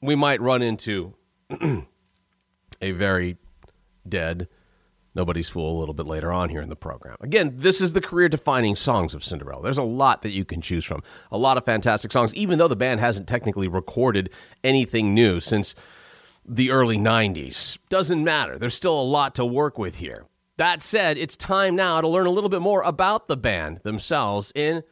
We 0.00 0.14
might 0.14 0.40
run 0.40 0.62
into 0.62 1.14
a 2.80 2.92
very 2.92 3.38
dead 4.08 4.46
Nobody's 5.14 5.48
Fool 5.48 5.76
a 5.76 5.78
little 5.78 5.94
bit 5.94 6.06
later 6.06 6.32
on 6.32 6.48
here 6.48 6.60
in 6.60 6.68
the 6.68 6.76
program. 6.76 7.16
Again, 7.20 7.52
this 7.56 7.80
is 7.80 7.92
the 7.92 8.00
career 8.00 8.28
defining 8.28 8.76
songs 8.76 9.14
of 9.14 9.24
Cinderella. 9.24 9.62
There's 9.62 9.78
a 9.78 9.82
lot 9.82 10.22
that 10.22 10.30
you 10.32 10.44
can 10.44 10.60
choose 10.60 10.84
from, 10.84 11.02
a 11.30 11.38
lot 11.38 11.58
of 11.58 11.64
fantastic 11.64 12.12
songs, 12.12 12.34
even 12.34 12.58
though 12.58 12.68
the 12.68 12.76
band 12.76 13.00
hasn't 13.00 13.28
technically 13.28 13.68
recorded 13.68 14.30
anything 14.64 15.14
new 15.14 15.40
since 15.40 15.74
the 16.46 16.70
early 16.70 16.96
90s. 16.96 17.78
Doesn't 17.88 18.24
matter. 18.24 18.58
There's 18.58 18.74
still 18.74 18.98
a 18.98 19.02
lot 19.02 19.34
to 19.36 19.44
work 19.44 19.78
with 19.78 19.96
here. 19.96 20.24
That 20.56 20.82
said, 20.82 21.18
it's 21.18 21.36
time 21.36 21.76
now 21.76 22.00
to 22.00 22.08
learn 22.08 22.26
a 22.26 22.30
little 22.30 22.50
bit 22.50 22.60
more 22.60 22.82
about 22.82 23.28
the 23.28 23.36
band 23.36 23.80
themselves 23.84 24.52
in 24.54 24.82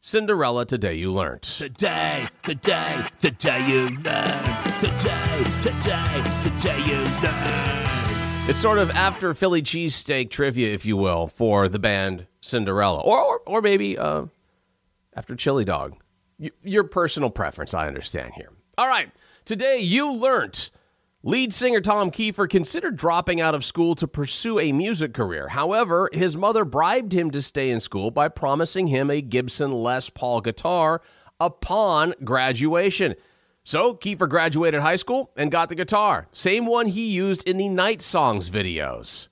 Cinderella 0.00 0.64
Today 0.64 0.94
You 0.94 1.12
Learned. 1.12 1.42
Today, 1.42 2.28
today, 2.44 3.06
today 3.20 3.68
you 3.68 3.84
learn. 3.84 4.64
Today, 4.80 5.44
today, 5.62 6.24
today 6.42 6.82
you 6.86 7.04
learn. 7.22 7.79
It's 8.48 8.58
sort 8.58 8.78
of 8.78 8.90
after 8.90 9.32
Philly 9.32 9.62
cheesesteak 9.62 10.30
trivia, 10.30 10.72
if 10.74 10.84
you 10.84 10.96
will, 10.96 11.28
for 11.28 11.68
the 11.68 11.78
band 11.78 12.26
Cinderella, 12.40 13.00
or 13.00 13.20
or, 13.22 13.40
or 13.46 13.62
maybe 13.62 13.96
uh, 13.96 14.24
after 15.14 15.36
Chili 15.36 15.64
Dog. 15.64 15.94
Y- 16.38 16.50
your 16.64 16.82
personal 16.82 17.30
preference, 17.30 17.74
I 17.74 17.86
understand 17.86 18.32
here. 18.34 18.50
All 18.76 18.88
right, 18.88 19.12
today 19.44 19.78
you 19.78 20.10
learnt 20.10 20.70
lead 21.22 21.54
singer 21.54 21.80
Tom 21.80 22.10
Kiefer 22.10 22.48
considered 22.50 22.96
dropping 22.96 23.40
out 23.40 23.54
of 23.54 23.64
school 23.64 23.94
to 23.94 24.08
pursue 24.08 24.58
a 24.58 24.72
music 24.72 25.14
career. 25.14 25.46
However, 25.48 26.08
his 26.12 26.36
mother 26.36 26.64
bribed 26.64 27.12
him 27.12 27.30
to 27.30 27.42
stay 27.42 27.70
in 27.70 27.78
school 27.78 28.10
by 28.10 28.26
promising 28.28 28.88
him 28.88 29.10
a 29.10 29.20
Gibson 29.20 29.70
Les 29.70 30.10
Paul 30.10 30.40
guitar 30.40 31.02
upon 31.38 32.14
graduation. 32.24 33.14
So 33.70 33.94
Kiefer 33.94 34.28
graduated 34.28 34.80
high 34.80 34.96
school 34.96 35.30
and 35.36 35.48
got 35.48 35.68
the 35.68 35.76
guitar, 35.76 36.26
same 36.32 36.66
one 36.66 36.86
he 36.86 37.06
used 37.06 37.46
in 37.46 37.56
the 37.56 37.68
Night 37.68 38.02
Songs 38.02 38.50
videos. 38.50 39.28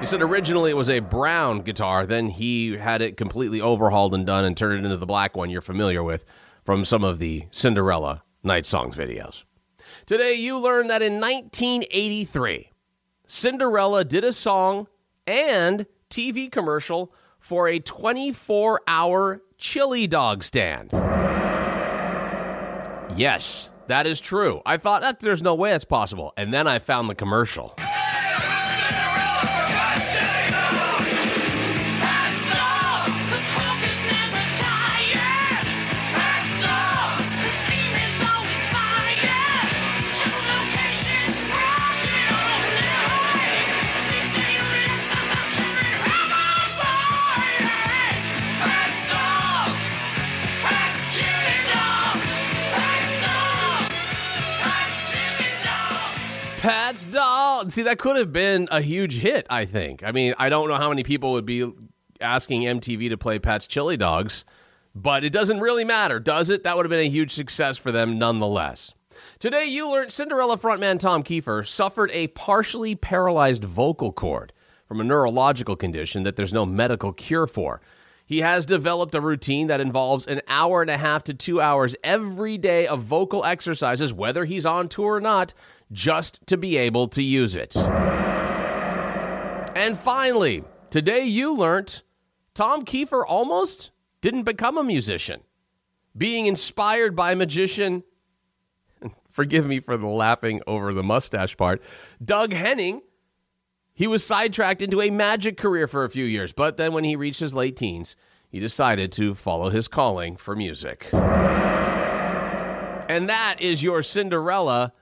He 0.00 0.06
said 0.06 0.20
originally 0.20 0.72
it 0.72 0.76
was 0.76 0.90
a 0.90 0.98
brown 0.98 1.60
guitar, 1.60 2.06
then 2.06 2.26
he 2.26 2.76
had 2.76 3.00
it 3.00 3.16
completely 3.16 3.60
overhauled 3.60 4.16
and 4.16 4.26
done 4.26 4.44
and 4.44 4.56
turned 4.56 4.80
it 4.80 4.84
into 4.84 4.96
the 4.96 5.06
black 5.06 5.36
one 5.36 5.48
you're 5.48 5.60
familiar 5.60 6.02
with 6.02 6.24
from 6.64 6.84
some 6.84 7.04
of 7.04 7.20
the 7.20 7.44
Cinderella 7.52 8.24
Night 8.42 8.66
Songs 8.66 8.96
videos. 8.96 9.44
Today 10.04 10.34
you 10.34 10.58
learned 10.58 10.90
that 10.90 11.02
in 11.02 11.20
1983, 11.20 12.68
Cinderella 13.28 14.04
did 14.04 14.24
a 14.24 14.32
song 14.32 14.88
and 15.24 15.86
TV 16.10 16.50
commercial 16.50 17.14
for 17.38 17.68
a 17.68 17.78
24 17.78 18.80
hour 18.88 19.40
chili 19.56 20.08
dog 20.08 20.42
stand. 20.42 20.90
Yes, 23.16 23.68
that 23.88 24.06
is 24.06 24.20
true. 24.20 24.62
I 24.64 24.78
thought 24.78 25.02
that 25.02 25.20
there's 25.20 25.42
no 25.42 25.54
way 25.54 25.72
it's 25.72 25.84
possible. 25.84 26.32
And 26.36 26.52
then 26.52 26.66
I 26.66 26.78
found 26.78 27.10
the 27.10 27.14
commercial. 27.14 27.76
See, 57.72 57.84
that 57.84 57.98
could 57.98 58.16
have 58.16 58.34
been 58.34 58.68
a 58.70 58.82
huge 58.82 59.20
hit, 59.20 59.46
I 59.48 59.64
think. 59.64 60.04
I 60.04 60.12
mean, 60.12 60.34
I 60.36 60.50
don't 60.50 60.68
know 60.68 60.76
how 60.76 60.90
many 60.90 61.04
people 61.04 61.32
would 61.32 61.46
be 61.46 61.72
asking 62.20 62.64
MTV 62.64 63.08
to 63.08 63.16
play 63.16 63.38
Pat's 63.38 63.66
Chili 63.66 63.96
Dogs, 63.96 64.44
but 64.94 65.24
it 65.24 65.30
doesn't 65.30 65.58
really 65.58 65.82
matter, 65.82 66.20
does 66.20 66.50
it? 66.50 66.64
That 66.64 66.76
would 66.76 66.84
have 66.84 66.90
been 66.90 67.06
a 67.06 67.08
huge 67.08 67.32
success 67.32 67.78
for 67.78 67.90
them 67.90 68.18
nonetheless. 68.18 68.92
Today, 69.38 69.64
you 69.64 69.90
learned 69.90 70.12
Cinderella 70.12 70.58
frontman 70.58 70.98
Tom 70.98 71.22
Kiefer 71.22 71.66
suffered 71.66 72.10
a 72.12 72.26
partially 72.26 72.94
paralyzed 72.94 73.64
vocal 73.64 74.12
cord 74.12 74.52
from 74.86 75.00
a 75.00 75.04
neurological 75.04 75.74
condition 75.74 76.24
that 76.24 76.36
there's 76.36 76.52
no 76.52 76.66
medical 76.66 77.14
cure 77.14 77.46
for. 77.46 77.80
He 78.26 78.40
has 78.42 78.66
developed 78.66 79.14
a 79.14 79.20
routine 79.22 79.68
that 79.68 79.80
involves 79.80 80.26
an 80.26 80.42
hour 80.46 80.82
and 80.82 80.90
a 80.90 80.98
half 80.98 81.24
to 81.24 81.32
two 81.32 81.58
hours 81.62 81.96
every 82.04 82.58
day 82.58 82.86
of 82.86 83.00
vocal 83.00 83.46
exercises, 83.46 84.12
whether 84.12 84.44
he's 84.44 84.66
on 84.66 84.90
tour 84.90 85.14
or 85.14 85.20
not, 85.22 85.54
just 85.92 86.46
to 86.46 86.56
be 86.56 86.76
able 86.76 87.06
to 87.08 87.22
use 87.22 87.54
it. 87.54 87.76
And 89.76 89.96
finally, 89.96 90.64
today 90.90 91.24
you 91.24 91.54
learnt 91.54 92.02
Tom 92.54 92.84
Kiefer 92.84 93.22
almost 93.26 93.90
didn't 94.20 94.42
become 94.44 94.76
a 94.76 94.84
musician. 94.84 95.40
Being 96.16 96.46
inspired 96.46 97.16
by 97.16 97.34
magician, 97.34 98.04
forgive 99.30 99.66
me 99.66 99.80
for 99.80 99.96
the 99.96 100.08
laughing 100.08 100.60
over 100.66 100.92
the 100.92 101.02
mustache 101.02 101.56
part, 101.56 101.82
Doug 102.22 102.52
Henning, 102.52 103.02
he 103.94 104.06
was 104.06 104.24
sidetracked 104.24 104.82
into 104.82 105.00
a 105.00 105.10
magic 105.10 105.56
career 105.56 105.86
for 105.86 106.04
a 106.04 106.10
few 106.10 106.24
years, 106.24 106.52
but 106.52 106.76
then 106.76 106.92
when 106.92 107.04
he 107.04 107.16
reached 107.16 107.40
his 107.40 107.54
late 107.54 107.76
teens, 107.76 108.16
he 108.48 108.58
decided 108.60 109.12
to 109.12 109.34
follow 109.34 109.70
his 109.70 109.88
calling 109.88 110.36
for 110.36 110.54
music. 110.54 111.08
And 113.08 113.28
that 113.28 113.56
is 113.60 113.82
your 113.82 114.02
Cinderella 114.02 114.92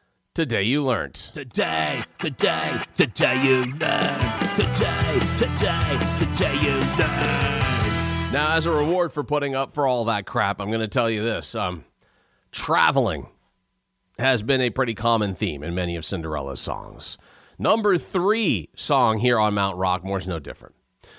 Today 0.40 0.62
You 0.62 0.86
Learned. 0.86 1.12
Today, 1.34 2.02
today, 2.18 2.82
today 2.96 3.44
you 3.44 3.60
learn. 3.60 4.38
Today, 4.56 5.20
today, 5.36 6.00
today 6.18 6.58
you 6.62 6.76
learn. 6.96 8.32
Now, 8.32 8.54
as 8.54 8.64
a 8.64 8.70
reward 8.70 9.12
for 9.12 9.22
putting 9.22 9.54
up 9.54 9.74
for 9.74 9.86
all 9.86 10.06
that 10.06 10.24
crap, 10.24 10.58
I'm 10.58 10.68
going 10.68 10.80
to 10.80 10.88
tell 10.88 11.10
you 11.10 11.22
this. 11.22 11.54
Um, 11.54 11.84
traveling 12.52 13.26
has 14.18 14.42
been 14.42 14.62
a 14.62 14.70
pretty 14.70 14.94
common 14.94 15.34
theme 15.34 15.62
in 15.62 15.74
many 15.74 15.94
of 15.94 16.06
Cinderella's 16.06 16.60
songs. 16.60 17.18
Number 17.58 17.98
three 17.98 18.70
song 18.74 19.18
here 19.18 19.38
on 19.38 19.52
Mount 19.52 19.76
Rockmore 19.76 20.20
is 20.20 20.26
no 20.26 20.38
different. 20.38 20.74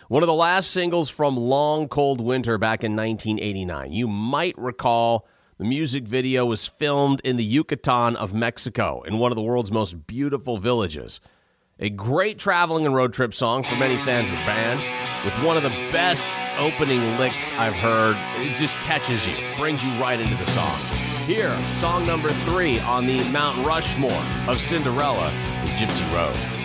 One 0.07 0.23
of 0.23 0.27
the 0.27 0.34
last 0.34 0.71
singles 0.71 1.12
from 1.12 1.38
Long 1.38 1.88
Cold 1.89 2.21
Winter 2.21 2.57
back 2.57 2.84
in 2.84 2.95
1989. 2.95 3.91
You 3.91 4.07
might 4.07 4.57
recall 4.57 5.27
the 5.62 5.67
music 5.67 6.06
video 6.06 6.43
was 6.43 6.65
filmed 6.65 7.21
in 7.24 7.38
the 7.38 7.43
Yucatan 7.43 8.15
of 8.15 8.34
Mexico, 8.34 9.04
in 9.04 9.19
one 9.19 9.32
of 9.32 9.36
the 9.36 9.43
world's 9.43 9.71
most 9.71 10.08
beautiful 10.08 10.58
villages. 10.58 11.19
A 11.78 11.88
great 11.88 12.39
traveling 12.39 12.88
and 12.88 12.95
road 12.95 13.13
trip 13.13 13.32
song 13.32 13.63
for 13.63 13.76
many 13.76 13.95
fans 13.97 14.28
of 14.32 14.39
the 14.39 14.43
band, 14.43 14.80
with 15.24 15.36
one 15.45 15.58
of 15.58 15.62
the 15.62 15.69
best 15.91 16.26
opening 16.58 17.19
licks 17.19 17.52
I've 17.60 17.76
heard. 17.76 18.17
It 18.38 18.58
just 18.58 18.74
catches 18.78 19.24
you, 19.28 19.36
brings 19.56 19.84
you 19.84 19.91
right 20.02 20.19
into 20.19 20.34
the 20.34 20.50
song. 20.50 20.80
Here, 21.28 21.56
song 21.80 22.08
number 22.08 22.30
three 22.30 22.80
on 22.80 23.06
the 23.06 23.24
Mount 23.30 23.63
Rushmore 23.63 24.24
of 24.47 24.60
Cinderella 24.60 25.28
is 25.63 25.69
Gypsy 25.74 26.12
Road. 26.12 26.61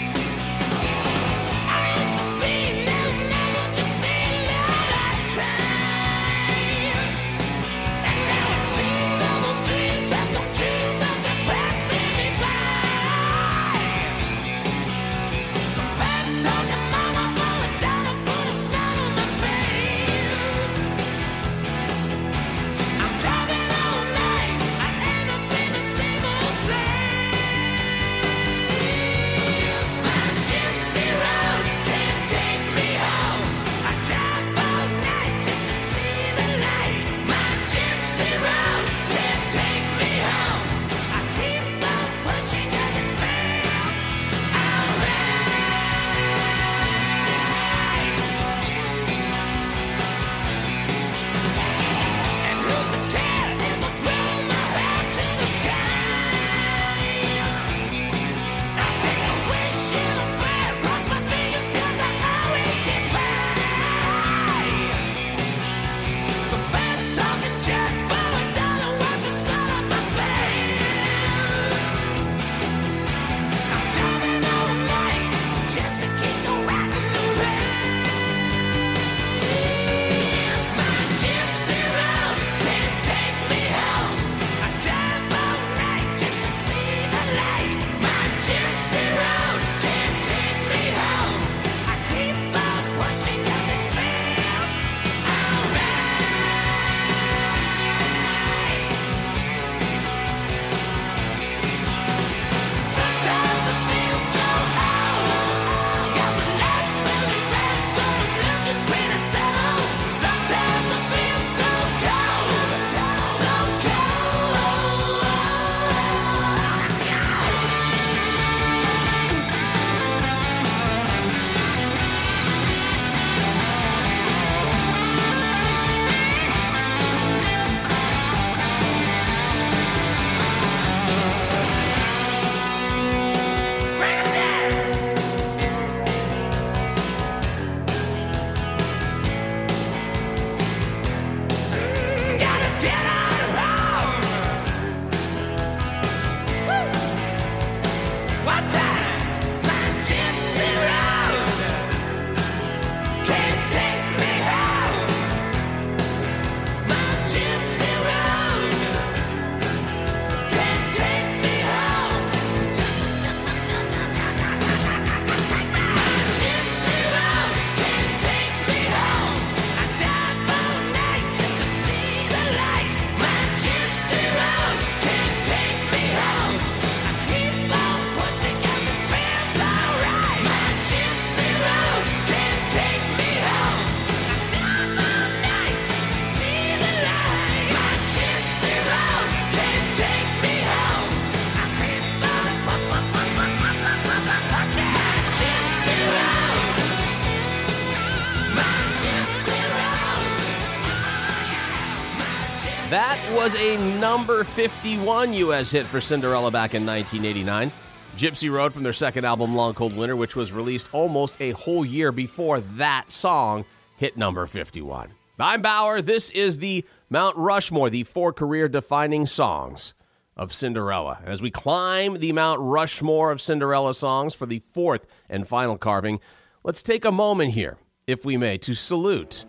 That 202.91 203.19
was 203.35 203.53
a 203.57 203.99
number 203.99 204.45
51 204.45 205.33
U.S. 205.33 205.73
hit 205.73 205.85
for 205.87 206.01
Cinderella 206.01 206.53
back 206.53 206.73
in 206.73 206.87
1989. 206.87 207.73
Gypsy 208.17 208.49
Road 208.49 208.73
from 208.73 208.85
their 208.85 208.93
second 208.93 209.25
album, 209.25 209.57
Long 209.57 209.75
Cold 209.75 209.97
Winter, 209.97 210.15
which 210.15 210.37
was 210.37 210.53
released 210.53 210.89
almost 210.93 211.35
a 211.41 211.51
whole 211.51 211.85
year 211.85 212.13
before 212.13 212.61
that 212.61 213.11
song 213.11 213.65
hit 213.97 214.17
number 214.17 214.47
51. 214.47 215.11
I'm 215.41 215.63
Bower. 215.63 216.01
This 216.01 216.31
is 216.31 216.59
the 216.59 216.85
Mount 217.11 217.37
Rushmore, 217.37 217.91
the 217.91 218.05
four 218.05 218.33
career 218.33 218.69
defining 218.69 219.27
songs 219.27 219.93
of 220.37 220.53
Cinderella. 220.53 221.19
As 221.25 221.43
we 221.43 221.51
climb 221.51 222.15
the 222.15 222.31
Mount 222.31 222.61
Rushmore 222.61 223.33
of 223.33 223.41
Cinderella 223.41 223.95
songs 223.95 224.33
for 224.33 224.47
the 224.47 224.63
fourth 224.73 225.09
and 225.29 225.49
final 225.49 225.77
carving, 225.77 226.21
let's 226.63 226.85
take 226.85 227.05
a 227.05 227.11
moment 227.11 227.51
here, 227.51 227.79
if 228.07 228.25
we 228.25 228.37
may, 228.37 228.59
to 228.59 228.75
salute 228.75 229.45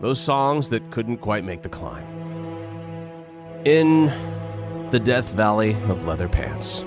those 0.00 0.20
songs 0.20 0.70
that 0.70 0.90
couldn't 0.90 1.18
quite 1.18 1.44
make 1.44 1.62
the 1.62 1.68
climb. 1.68 2.04
In 3.66 4.06
the 4.90 4.98
Death 4.98 5.32
Valley 5.32 5.74
of 5.90 6.06
Leather 6.06 6.30
Pants 6.30 6.82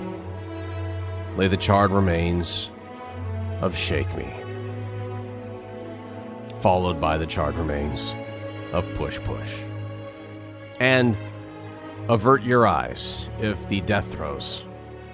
lay 1.36 1.46
the 1.46 1.56
charred 1.56 1.92
remains 1.92 2.68
of 3.60 3.76
Shake 3.76 4.12
Me, 4.16 4.28
followed 6.58 7.00
by 7.00 7.16
the 7.16 7.28
charred 7.28 7.56
remains 7.58 8.12
of 8.72 8.84
Push 8.94 9.20
Push. 9.20 9.54
And 10.80 11.16
avert 12.08 12.42
your 12.42 12.66
eyes 12.66 13.28
if 13.38 13.68
the 13.68 13.80
death 13.82 14.10
throes 14.10 14.64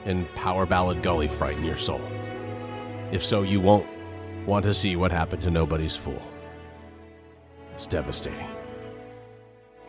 in 0.06 0.24
Power 0.34 0.64
Ballad 0.64 1.02
Gully 1.02 1.28
frighten 1.28 1.62
your 1.62 1.76
soul. 1.76 2.00
If 3.12 3.22
so, 3.22 3.42
you 3.42 3.60
won't 3.60 3.86
want 4.46 4.64
to 4.64 4.72
see 4.72 4.96
what 4.96 5.12
happened 5.12 5.42
to 5.42 5.50
Nobody's 5.50 5.94
Fool. 5.94 6.22
It's 7.74 7.86
devastating. 7.86 8.48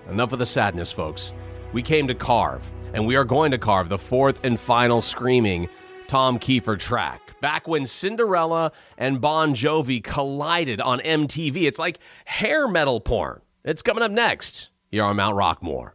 Enough 0.10 0.34
of 0.34 0.40
the 0.40 0.46
sadness, 0.46 0.92
folks. 0.92 1.32
We 1.74 1.82
came 1.82 2.08
to 2.08 2.16
carve, 2.16 2.70
and 2.94 3.08
we 3.08 3.16
are 3.16 3.24
going 3.24 3.52
to 3.52 3.58
carve 3.58 3.88
the 3.88 3.98
fourth 3.98 4.44
and 4.44 4.60
final 4.60 5.02
screaming 5.02 5.70
Tom 6.08 6.38
Kiefer 6.38 6.78
track. 6.78 7.40
Back 7.40 7.68
when 7.68 7.86
Cinderella 7.86 8.74
and 8.98 9.22
Bon 9.22 9.54
Jovi 9.54 10.04
collided 10.04 10.82
on 10.82 11.00
MTV. 11.00 11.64
It's 11.64 11.80
like 11.80 12.00
hair 12.26 12.68
metal 12.68 13.00
porn. 13.00 13.42
It's 13.64 13.82
coming 13.82 14.04
up 14.04 14.12
next 14.12 14.70
here 14.90 15.06
on 15.06 15.16
Mount 15.16 15.38
Rockmore. 15.38 15.92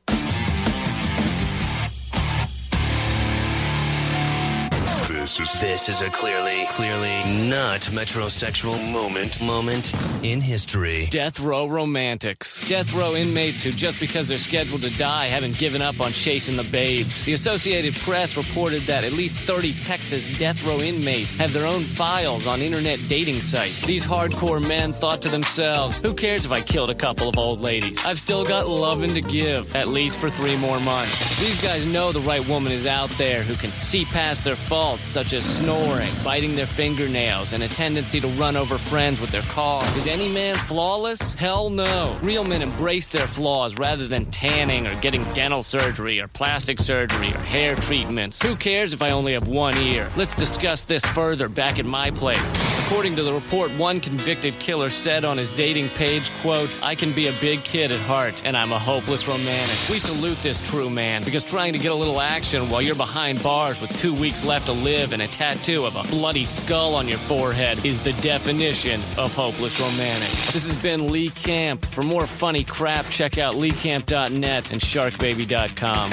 This 5.27 5.41
is 5.41 5.61
this 5.61 5.89
is 5.89 6.03
a 6.03 6.11
clearly, 6.11 6.67
clearly 6.71 7.21
not 7.51 7.81
metrosexual 7.91 8.79
moment, 8.93 9.41
moment 9.41 9.93
in 10.23 10.41
history. 10.41 11.09
Death 11.11 11.41
Row 11.41 11.67
Romantics. 11.67 12.61
Death 12.69 12.95
Row 12.95 13.17
inmates 13.17 13.65
who, 13.65 13.73
just 13.73 13.99
because 13.99 14.29
they're 14.29 14.39
scheduled 14.39 14.83
to 14.83 14.97
die, 14.97 15.27
haven't 15.27 15.59
given 15.59 15.83
up 15.83 16.01
on 16.01 16.12
chasing 16.12 16.57
the 16.57 16.62
babes. 16.71 17.25
The 17.25 17.33
Associated 17.33 17.97
Press 17.97 18.37
reported 18.37 18.83
that 18.83 19.03
at 19.03 19.15
least 19.15 19.39
30 19.39 19.73
Texas 19.81 20.29
death 20.39 20.65
row 20.65 20.79
inmates 20.79 21.37
have 21.39 21.53
their 21.53 21.67
own 21.67 21.83
files 21.83 22.47
on 22.47 22.61
internet 22.61 23.01
dating 23.09 23.41
sites. 23.41 23.85
These 23.85 24.07
hardcore 24.07 24.65
men 24.65 24.93
thought 24.93 25.23
to 25.23 25.29
themselves, 25.29 25.99
who 25.99 26.15
cares 26.15 26.45
if 26.45 26.53
I 26.53 26.61
killed 26.61 26.91
a 26.91 26.95
couple 26.95 27.29
of 27.29 27.37
old 27.37 27.61
ladies? 27.61 28.05
I've 28.07 28.19
still 28.19 28.45
got 28.45 28.69
loving 28.69 29.15
to 29.15 29.23
give, 29.23 29.75
at 29.75 29.89
least 29.89 30.21
for 30.21 30.31
three 30.31 30.57
more 30.57 30.79
months. 30.79 31.41
These 31.41 31.61
guys 31.61 31.85
know 31.85 32.12
the 32.12 32.21
right 32.21 32.47
woman 32.47 32.71
is 32.71 32.87
out 32.87 33.11
there 33.19 33.43
who 33.43 33.57
can 33.57 33.71
see 33.71 34.05
past 34.05 34.45
their 34.45 34.55
faults, 34.55 35.16
such 35.17 35.33
as 35.33 35.47
snoring, 35.47 36.11
biting 36.23 36.55
their 36.55 36.67
fingernails, 36.67 37.55
and 37.55 37.63
a 37.63 37.69
tendency 37.69 38.21
to 38.21 38.29
run 38.37 38.55
over 38.55 38.77
friends 38.77 39.19
with 39.19 39.31
their 39.31 39.41
car. 39.45 39.83
Is 39.97 40.07
any 40.07 40.29
man 40.35 40.59
flawless? 40.59 41.33
Hell 41.33 41.71
no. 41.71 42.19
Real 42.21 42.45
men 42.45 42.61
embrace 42.61 43.09
their 43.09 43.27
flaws 43.27 43.79
rather 43.79 44.07
than 44.07 44.27
tanning 44.27 44.87
or 44.87 44.95
getting 45.01 45.25
dental 45.33 45.63
surgery 45.63 46.21
or 46.21 46.29
plastic 46.29 46.79
surgery 46.79 47.29
or 47.29 47.39
hair 47.39 47.77
treatments. 47.77 48.43
Who 48.43 48.57
cares 48.57 48.93
if 48.93 49.01
I 49.01 49.13
only 49.13 49.33
have 49.33 49.49
one 49.49 49.79
ear? 49.79 50.11
Let's 50.19 50.35
discuss 50.35 50.85
this 50.85 51.03
further 51.07 51.49
back 51.49 51.79
at 51.79 51.87
my 51.87 52.11
place. 52.11 52.53
According 52.87 53.16
to 53.16 53.25
the 53.25 53.33
report, 53.33 53.72
one 53.72 53.99
convicted 53.99 54.57
killer 54.61 54.90
said 54.90 55.25
on 55.25 55.37
his 55.38 55.51
dating 55.51 55.88
page, 55.88 56.31
quote, 56.40 56.81
I 56.85 56.94
can 56.94 57.11
be 57.11 57.27
a 57.27 57.33
big 57.40 57.64
kid 57.64 57.90
at 57.90 57.99
heart, 57.99 58.42
and 58.44 58.57
I'm 58.57 58.70
a 58.70 58.79
hopeless 58.79 59.27
romantic. 59.27 59.77
We 59.90 59.99
salute 59.99 60.38
this 60.38 60.61
true 60.61 60.88
man 60.88 61.25
because 61.25 61.42
trying 61.44 61.72
to 61.72 61.81
get 61.81 61.90
a 61.90 61.96
little 61.96 62.20
action 62.20 62.68
while 62.68 62.81
you're 62.81 62.94
behind 62.94 63.42
bars 63.42 63.81
with 63.81 63.90
two 63.99 64.14
weeks 64.14 64.44
left 64.44 64.66
to 64.66 64.72
live 64.72 65.12
and 65.12 65.20
a 65.20 65.27
tattoo 65.27 65.85
of 65.85 65.96
a 65.96 66.05
bloody 66.05 66.44
skull 66.44 66.94
on 66.94 67.09
your 67.09 67.18
forehead 67.18 67.85
is 67.85 68.01
the 68.01 68.12
definition 68.22 69.01
of 69.18 69.35
hopeless 69.35 69.81
romantic. 69.81 70.31
This 70.53 70.68
has 70.68 70.81
been 70.81 71.09
Lee 71.09 71.31
Camp. 71.31 71.85
For 71.85 72.03
more 72.03 72.25
funny 72.25 72.62
crap, 72.62 73.05
check 73.07 73.37
out 73.37 73.55
leecamp.net 73.55 74.70
and 74.70 74.81
sharkbaby.com. 74.81 76.11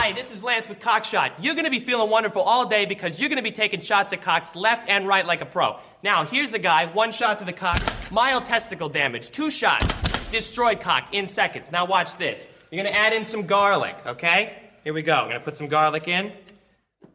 Hi, 0.00 0.12
this 0.12 0.32
is 0.32 0.42
Lance 0.42 0.68
with 0.68 0.80
Cockshot. 0.80 1.32
You're 1.40 1.54
going 1.54 1.66
to 1.66 1.70
be 1.70 1.78
feeling 1.78 2.08
wonderful 2.10 2.42
all 2.42 2.66
day 2.66 2.86
because 2.86 3.20
you're 3.20 3.28
going 3.28 3.36
to 3.36 3.42
be 3.42 3.52
taking 3.52 3.78
shots 3.78 4.12
at 4.12 4.22
cocks 4.22 4.56
left 4.56 4.88
and 4.88 5.06
right 5.06 5.26
like 5.26 5.40
a 5.40 5.46
pro. 5.46 5.67
Now, 6.02 6.24
here's 6.24 6.54
a 6.54 6.60
guy, 6.60 6.86
one 6.86 7.10
shot 7.10 7.40
to 7.40 7.44
the 7.44 7.52
cock, 7.52 7.80
mild 8.12 8.44
testicle 8.44 8.88
damage, 8.88 9.32
two 9.32 9.50
shots, 9.50 9.84
destroyed 10.30 10.78
cock 10.78 11.12
in 11.12 11.26
seconds. 11.26 11.72
Now, 11.72 11.86
watch 11.86 12.16
this. 12.16 12.46
You're 12.70 12.84
to 12.84 12.94
add 12.94 13.12
in 13.12 13.24
some 13.24 13.46
garlic, 13.46 13.96
okay? 14.06 14.62
Here 14.84 14.92
we 14.92 15.02
go. 15.02 15.14
I'm 15.14 15.30
to 15.30 15.40
put 15.40 15.56
some 15.56 15.66
garlic 15.66 16.06
in. 16.06 16.32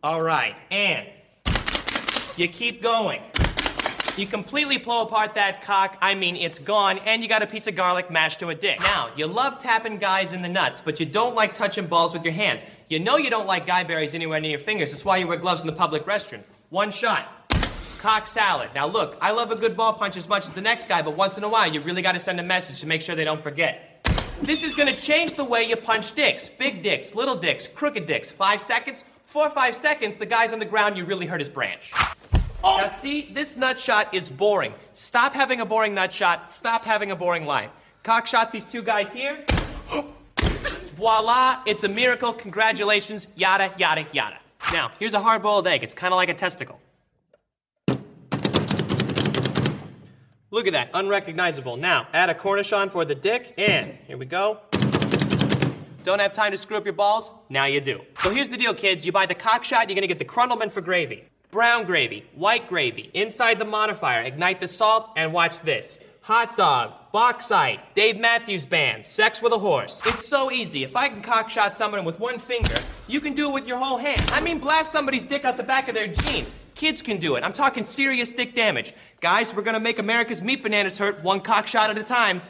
All 0.04 0.22
right, 0.22 0.56
and 0.70 1.08
you 2.36 2.50
keep 2.50 2.82
going. 2.82 3.22
You 4.18 4.28
completely 4.28 4.78
blow 4.78 5.04
apart 5.04 5.34
that 5.36 5.62
cock, 5.62 5.98
I 6.02 6.14
mean, 6.14 6.36
it's 6.36 6.60
gone, 6.60 7.00
and 7.06 7.24
you 7.24 7.30
got 7.30 7.42
a 7.42 7.48
piece 7.48 7.68
of 7.68 7.76
garlic 7.76 8.12
mashed 8.12 8.42
to 8.42 8.50
a 8.50 8.56
dick. 8.56 8.82
Now, 8.82 9.12
you 9.16 9.28
love 9.28 9.60
tapping 9.60 9.98
guys 9.98 10.34
in 10.34 10.42
the 10.42 10.50
nuts, 10.50 10.82
but 10.82 11.00
you 11.00 11.06
don't 11.06 11.36
like 11.36 11.56
touching 11.56 11.88
balls 11.88 12.12
with 12.12 12.26
your 12.26 12.34
hands. 12.34 12.66
You 12.90 13.00
know 13.00 13.16
you 13.16 13.30
don't 13.30 13.48
like 13.48 13.66
guy 13.66 13.86
berries 13.86 14.14
anywhere 14.14 14.42
near 14.42 14.52
your 14.52 14.60
fingers, 14.60 14.92
that's 14.92 15.06
why 15.06 15.18
you 15.18 15.28
wear 15.28 15.38
gloves 15.38 15.62
in 15.62 15.68
the 15.68 15.74
public 15.74 16.04
restroom. 16.06 16.42
One 16.70 16.92
shot. 16.92 17.43
Cock 18.04 18.28
salad. 18.28 18.70
Now, 18.76 18.86
look, 18.86 19.16
I 19.22 19.32
love 19.32 19.52
a 19.52 19.56
good 19.56 19.78
ball 19.78 19.94
punch 19.94 20.18
as 20.18 20.28
much 20.28 20.44
as 20.44 20.52
the 20.52 20.60
next 20.60 20.90
guy, 20.90 21.02
but 21.02 21.16
once 21.16 21.38
in 21.38 21.44
a 21.46 21.48
while, 21.48 21.74
you 21.74 21.80
really 21.80 22.02
gotta 22.02 22.20
send 22.20 22.38
a 22.38 22.44
message 22.44 22.82
to 22.82 22.86
make 22.86 23.02
sure 23.02 23.16
they 23.16 23.24
don't 23.24 23.40
forget. 23.40 24.06
This 24.42 24.62
is 24.62 24.76
gonna 24.76 24.94
change 24.94 25.36
the 25.36 25.46
way 25.46 25.64
you 25.64 25.78
punch 25.78 26.12
dicks. 26.12 26.50
Big 26.50 26.82
dicks, 26.82 27.16
little 27.16 27.34
dicks, 27.34 27.70
crooked 27.70 28.06
dicks. 28.06 28.30
Five 28.30 28.60
seconds, 28.60 29.06
four 29.24 29.48
or 29.48 29.50
five 29.50 29.74
seconds, 29.74 30.18
the 30.18 30.26
guy's 30.26 30.52
on 30.52 30.60
the 30.60 30.66
ground, 30.66 30.98
you 30.98 31.06
really 31.06 31.26
hurt 31.26 31.40
his 31.40 31.48
branch. 31.48 31.94
Oh! 32.62 32.78
Now, 32.82 32.90
see, 32.90 33.32
this 33.32 33.56
nut 33.56 33.80
shot 33.80 34.14
is 34.14 34.30
boring. 34.30 34.74
Stop 34.92 35.34
having 35.34 35.62
a 35.62 35.66
boring 35.66 35.94
nut 35.94 36.12
shot. 36.12 36.52
Stop 36.52 36.84
having 36.84 37.12
a 37.12 37.16
boring 37.16 37.46
life. 37.46 37.72
Cock 38.04 38.28
shot 38.28 38.52
these 38.52 38.68
two 38.68 38.82
guys 38.82 39.14
here. 39.14 39.46
Voila, 40.96 41.62
it's 41.66 41.86
a 41.86 41.90
miracle. 41.90 42.34
Congratulations, 42.34 43.28
yada, 43.38 43.72
yada, 43.78 44.06
yada. 44.12 44.40
Now, 44.74 44.92
here's 45.00 45.14
a 45.14 45.22
hard 45.22 45.42
boiled 45.42 45.70
egg. 45.70 45.84
It's 45.84 45.94
kind 45.94 46.14
of 46.14 46.18
like 46.18 46.28
a 46.28 46.34
testicle. 46.34 46.82
Look 50.54 50.68
at 50.68 50.74
that, 50.74 50.92
unrecognizable. 50.94 51.78
Now, 51.78 52.08
add 52.14 52.30
a 52.30 52.36
cornichon 52.36 52.92
for 52.92 53.06
the 53.06 53.16
dick, 53.16 53.56
and 53.58 53.98
here 54.06 54.20
we 54.20 54.28
go. 54.28 54.60
Don't 56.04 56.20
have 56.20 56.32
time 56.32 56.52
to 56.52 56.60
screw 56.60 56.78
up 56.78 56.86
your 56.86 56.94
balls? 56.94 57.32
Now 57.50 57.66
you 57.66 57.82
do. 57.82 58.02
So 58.22 58.30
here's 58.30 58.50
the 58.50 58.58
deal, 58.58 58.76
kids. 58.76 59.04
You 59.04 59.12
buy 59.12 59.26
the 59.26 59.34
cock 59.34 59.64
shot, 59.64 59.90
you're 59.90 59.96
gonna 59.96 60.06
get 60.06 60.20
the 60.20 60.26
Crundleman 60.26 60.72
for 60.72 60.82
gravy. 60.82 61.24
Brown 61.50 61.86
gravy, 61.86 62.28
white 62.36 62.70
gravy, 62.70 63.10
inside 63.16 63.58
the 63.58 63.66
modifier, 63.66 64.22
ignite 64.22 64.62
the 64.62 64.68
salt, 64.68 65.10
and 65.16 65.34
watch 65.34 65.60
this. 65.62 65.98
Hot 66.24 66.56
dog, 66.56 66.94
bauxite, 67.12 67.82
Dave 67.96 68.18
Matthews 68.18 68.66
Band, 68.66 69.04
sex 69.04 69.42
with 69.42 69.52
a 69.52 69.58
horse. 69.58 70.02
It's 70.06 70.26
so 70.26 70.52
easy. 70.52 70.86
If 70.86 70.96
I 70.96 71.10
can 71.10 71.22
cock 71.22 71.50
shot 71.50 71.76
someone 71.76 72.06
with 72.06 72.18
one 72.18 72.40
finger, 72.40 72.78
you 73.10 73.20
can 73.20 73.34
do 73.34 73.50
it 73.50 73.54
with 73.54 73.68
your 73.68 73.78
whole 73.78 73.98
hand. 73.98 74.24
I 74.30 74.40
mean, 74.40 74.58
blast 74.58 74.94
somebody's 74.94 75.26
dick 75.26 75.44
out 75.44 75.58
the 75.58 75.64
back 75.64 75.90
of 75.90 75.96
their 75.96 76.08
jeans. 76.08 76.56
Kids 76.76 77.02
can 77.02 77.18
do 77.18 77.36
it. 77.36 77.44
I'm 77.44 77.52
talking 77.52 77.84
serious 77.84 78.32
dick 78.32 78.56
damage. 78.56 78.94
Guys, 79.20 79.54
we're 79.54 79.64
gonna 79.64 79.82
make 79.82 80.00
America's 80.00 80.42
meat 80.42 80.64
bananas 80.64 80.98
hurt 80.98 81.22
one 81.24 81.42
cock 81.42 81.68
shot 81.68 81.90
at 81.90 82.00
a 82.00 82.04
time. 82.04 82.42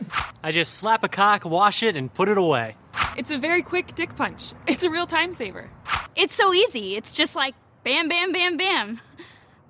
I 0.43 0.51
just 0.51 0.75
slap 0.75 1.03
a 1.03 1.09
cock, 1.09 1.43
wash 1.43 1.81
it, 1.81 1.95
and 1.95 2.13
put 2.13 2.29
it 2.29 2.37
away. 2.37 2.75
It's 3.17 3.31
a 3.31 3.39
very 3.39 3.63
quick 3.63 3.95
dick 3.95 4.15
punch. 4.15 4.53
It's 4.67 4.83
a 4.83 4.91
real 4.91 5.07
time 5.07 5.33
saver. 5.33 5.67
It's 6.15 6.35
so 6.35 6.53
easy. 6.53 6.95
It's 6.95 7.11
just 7.11 7.35
like 7.35 7.55
bam, 7.83 8.07
bam, 8.07 8.33
bam, 8.33 8.55
bam. 8.55 9.01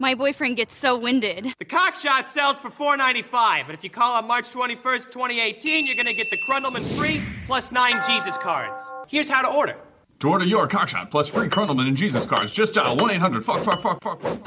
My 0.04 0.16
boyfriend 0.16 0.58
gets 0.58 0.76
so 0.76 1.00
winded. 1.00 1.54
The 1.60 1.64
cock 1.64 1.96
shot 1.96 2.30
sells 2.30 2.60
for 2.60 2.70
$4.95, 2.70 3.66
but 3.66 3.74
if 3.74 3.86
you 3.86 3.90
call 3.90 4.18
on 4.18 4.28
March 4.28 4.52
21st, 4.52 5.10
2018, 5.10 5.88
you're 5.88 5.96
gonna 5.96 6.12
get 6.12 6.30
the 6.30 6.36
Crundleman 6.46 6.84
free 6.98 7.24
plus 7.46 7.72
nine 7.72 8.02
Jesus 8.06 8.38
cards. 8.38 8.84
Here's 9.08 9.30
how 9.30 9.42
to 9.42 9.48
order. 9.48 9.78
To 10.20 10.30
order 10.30 10.44
your 10.44 10.68
cockshot 10.68 11.10
plus 11.10 11.30
free 11.30 11.48
Crundleman 11.48 11.88
and 11.88 11.96
Jesus 11.96 12.26
cards, 12.26 12.52
just 12.52 12.74
dial 12.74 12.98
1 12.98 13.12
800 13.12 13.46
fuck 13.46 13.64
fuck 13.64 13.82
fuck 13.82 14.04
fuck 14.04 14.22
fuck. 14.22 14.44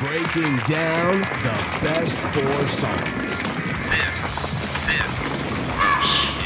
Breaking 0.00 0.56
down 0.64 1.18
the 1.42 1.86
best 1.86 2.16
four 2.16 2.66
songs. 2.66 3.42
This, 3.92 4.20
this 4.88 5.32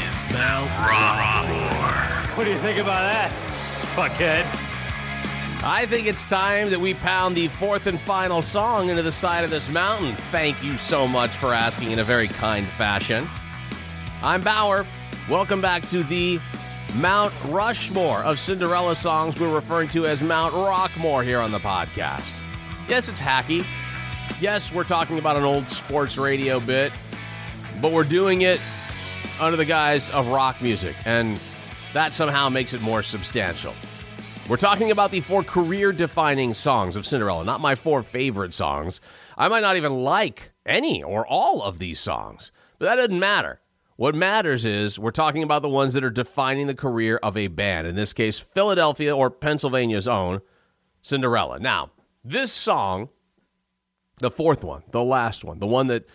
is 0.03 0.33
Mount 0.33 0.69
Rushmore. 0.85 2.35
What 2.35 2.43
do 2.43 2.51
you 2.51 2.59
think 2.59 2.79
about 2.79 3.03
that, 3.03 3.31
fuckhead? 3.95 4.72
I 5.65 5.85
think 5.85 6.07
it's 6.07 6.25
time 6.25 6.69
that 6.71 6.79
we 6.81 6.93
pound 6.93 7.37
the 7.37 7.47
fourth 7.47 7.87
and 7.87 7.97
final 7.97 8.41
song 8.41 8.89
into 8.89 9.01
the 9.01 9.13
side 9.13 9.45
of 9.45 9.49
this 9.49 9.69
mountain. 9.69 10.13
Thank 10.29 10.61
you 10.61 10.77
so 10.77 11.07
much 11.07 11.29
for 11.29 11.53
asking 11.53 11.91
in 11.91 11.99
a 11.99 12.03
very 12.03 12.27
kind 12.27 12.67
fashion. 12.67 13.25
I'm 14.21 14.41
Bower. 14.41 14.85
Welcome 15.29 15.61
back 15.61 15.87
to 15.87 16.03
the 16.03 16.37
Mount 16.95 17.33
Rushmore 17.45 18.25
of 18.25 18.39
Cinderella 18.39 18.93
songs 18.93 19.39
we're 19.39 19.55
referring 19.55 19.87
to 19.89 20.05
as 20.05 20.21
Mount 20.21 20.53
Rockmore 20.53 21.23
here 21.23 21.39
on 21.39 21.53
the 21.53 21.59
podcast. 21.59 22.37
Yes, 22.89 23.07
it's 23.07 23.21
hacky. 23.21 23.65
Yes, 24.41 24.69
we're 24.73 24.83
talking 24.83 25.17
about 25.17 25.37
an 25.37 25.43
old 25.43 25.69
sports 25.69 26.17
radio 26.17 26.59
bit, 26.59 26.91
but 27.81 27.93
we're 27.93 28.03
doing 28.03 28.41
it 28.41 28.59
under 29.39 29.55
the 29.55 29.63
guise 29.63 30.09
of 30.09 30.27
rock 30.27 30.61
music, 30.61 30.97
and 31.05 31.39
that 31.93 32.13
somehow 32.13 32.49
makes 32.49 32.73
it 32.73 32.81
more 32.81 33.01
substantial. 33.01 33.73
We're 34.49 34.57
talking 34.57 34.91
about 34.91 35.11
the 35.11 35.21
four 35.21 35.41
career 35.41 35.93
defining 35.93 36.53
songs 36.53 36.97
of 36.97 37.07
Cinderella, 37.07 37.45
not 37.45 37.61
my 37.61 37.75
four 37.75 38.03
favorite 38.03 38.53
songs. 38.53 38.99
I 39.37 39.47
might 39.47 39.61
not 39.61 39.77
even 39.77 40.03
like 40.03 40.51
any 40.65 41.01
or 41.01 41.25
all 41.25 41.61
of 41.61 41.79
these 41.79 42.01
songs, 42.01 42.51
but 42.77 42.87
that 42.87 42.95
doesn't 42.95 43.17
matter. 43.17 43.61
What 43.95 44.15
matters 44.15 44.65
is 44.65 44.99
we're 44.99 45.11
talking 45.11 45.43
about 45.43 45.61
the 45.61 45.69
ones 45.69 45.93
that 45.93 46.03
are 46.03 46.09
defining 46.09 46.67
the 46.67 46.75
career 46.75 47.19
of 47.23 47.37
a 47.37 47.47
band, 47.47 47.87
in 47.87 47.95
this 47.95 48.11
case, 48.11 48.37
Philadelphia 48.37 49.15
or 49.15 49.29
Pennsylvania's 49.29 50.09
own 50.09 50.41
Cinderella. 51.01 51.59
Now, 51.59 51.91
this 52.21 52.51
song, 52.51 53.09
the 54.17 54.29
fourth 54.31 54.63
one, 54.63 54.83
the 54.91 55.03
last 55.03 55.45
one, 55.45 55.59
the 55.59 55.67
one 55.67 55.87
that 55.87 56.05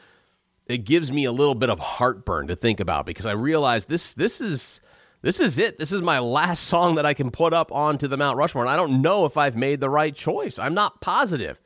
it 0.66 0.84
gives 0.84 1.10
me 1.10 1.24
a 1.24 1.32
little 1.32 1.54
bit 1.54 1.70
of 1.70 1.78
heartburn 1.78 2.48
to 2.48 2.56
think 2.56 2.78
about 2.78 3.06
because 3.06 3.24
I 3.24 3.32
realize 3.32 3.86
this 3.86 4.12
this 4.12 4.42
is 4.42 4.82
this 5.22 5.40
is 5.40 5.58
it. 5.58 5.78
This 5.78 5.92
is 5.92 6.02
my 6.02 6.18
last 6.18 6.64
song 6.64 6.94
that 6.94 7.06
I 7.06 7.14
can 7.14 7.30
put 7.30 7.52
up 7.52 7.72
onto 7.72 8.08
the 8.08 8.16
Mount 8.16 8.36
Rushmore. 8.36 8.64
And 8.64 8.70
I 8.70 8.76
don't 8.76 9.02
know 9.02 9.24
if 9.24 9.36
I've 9.36 9.56
made 9.56 9.80
the 9.80 9.90
right 9.90 10.14
choice. 10.14 10.58
I'm 10.58 10.74
not 10.74 11.00
positive 11.00 11.60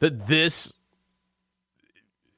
that 0.00 0.26
this 0.26 0.72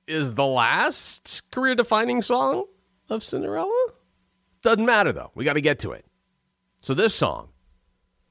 is 0.07 0.35
the 0.35 0.47
last 0.47 1.43
career 1.51 1.75
defining 1.75 2.23
song 2.23 2.65
of 3.09 3.23
Cinderella. 3.23 3.89
Doesn't 4.63 4.85
matter 4.85 5.13
though. 5.13 5.31
We 5.35 5.45
got 5.45 5.55
to 5.55 5.61
get 5.61 5.79
to 5.81 5.93
it. 5.93 6.05
So 6.83 6.95
this 6.95 7.15
song 7.15 7.49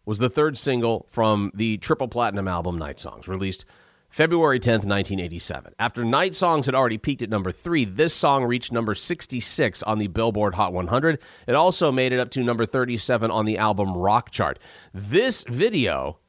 was 0.06 0.20
the 0.20 0.30
third 0.30 0.58
single 0.58 1.08
from 1.10 1.52
the 1.54 1.78
triple 1.78 2.08
platinum 2.08 2.48
album 2.48 2.78
Night 2.78 3.00
Songs, 3.00 3.28
released 3.28 3.66
February 4.12 4.60
10th, 4.60 4.84
1987. 4.86 5.74
After 5.80 6.04
Night 6.04 6.36
Songs 6.36 6.66
had 6.66 6.76
already 6.76 6.98
peaked 6.98 7.22
at 7.22 7.30
number 7.30 7.54
three, 7.54 7.86
this 7.86 8.14
song 8.14 8.44
reached 8.44 8.72
number 8.74 8.94
66 8.94 9.84
on 9.84 10.00
the 10.00 10.08
Billboard 10.08 10.54
Hot 10.54 10.74
100. 10.74 11.20
It 11.48 11.56
also 11.56 11.94
made 11.94 12.12
it 12.12 12.20
up 12.20 12.30
to 12.32 12.44
number 12.44 12.66
37 12.66 13.32
on 13.32 13.46
the 13.46 13.58
album 13.58 13.96
Rock 13.96 14.30
Chart. 14.30 14.60
This 14.94 15.46
video 15.48 16.20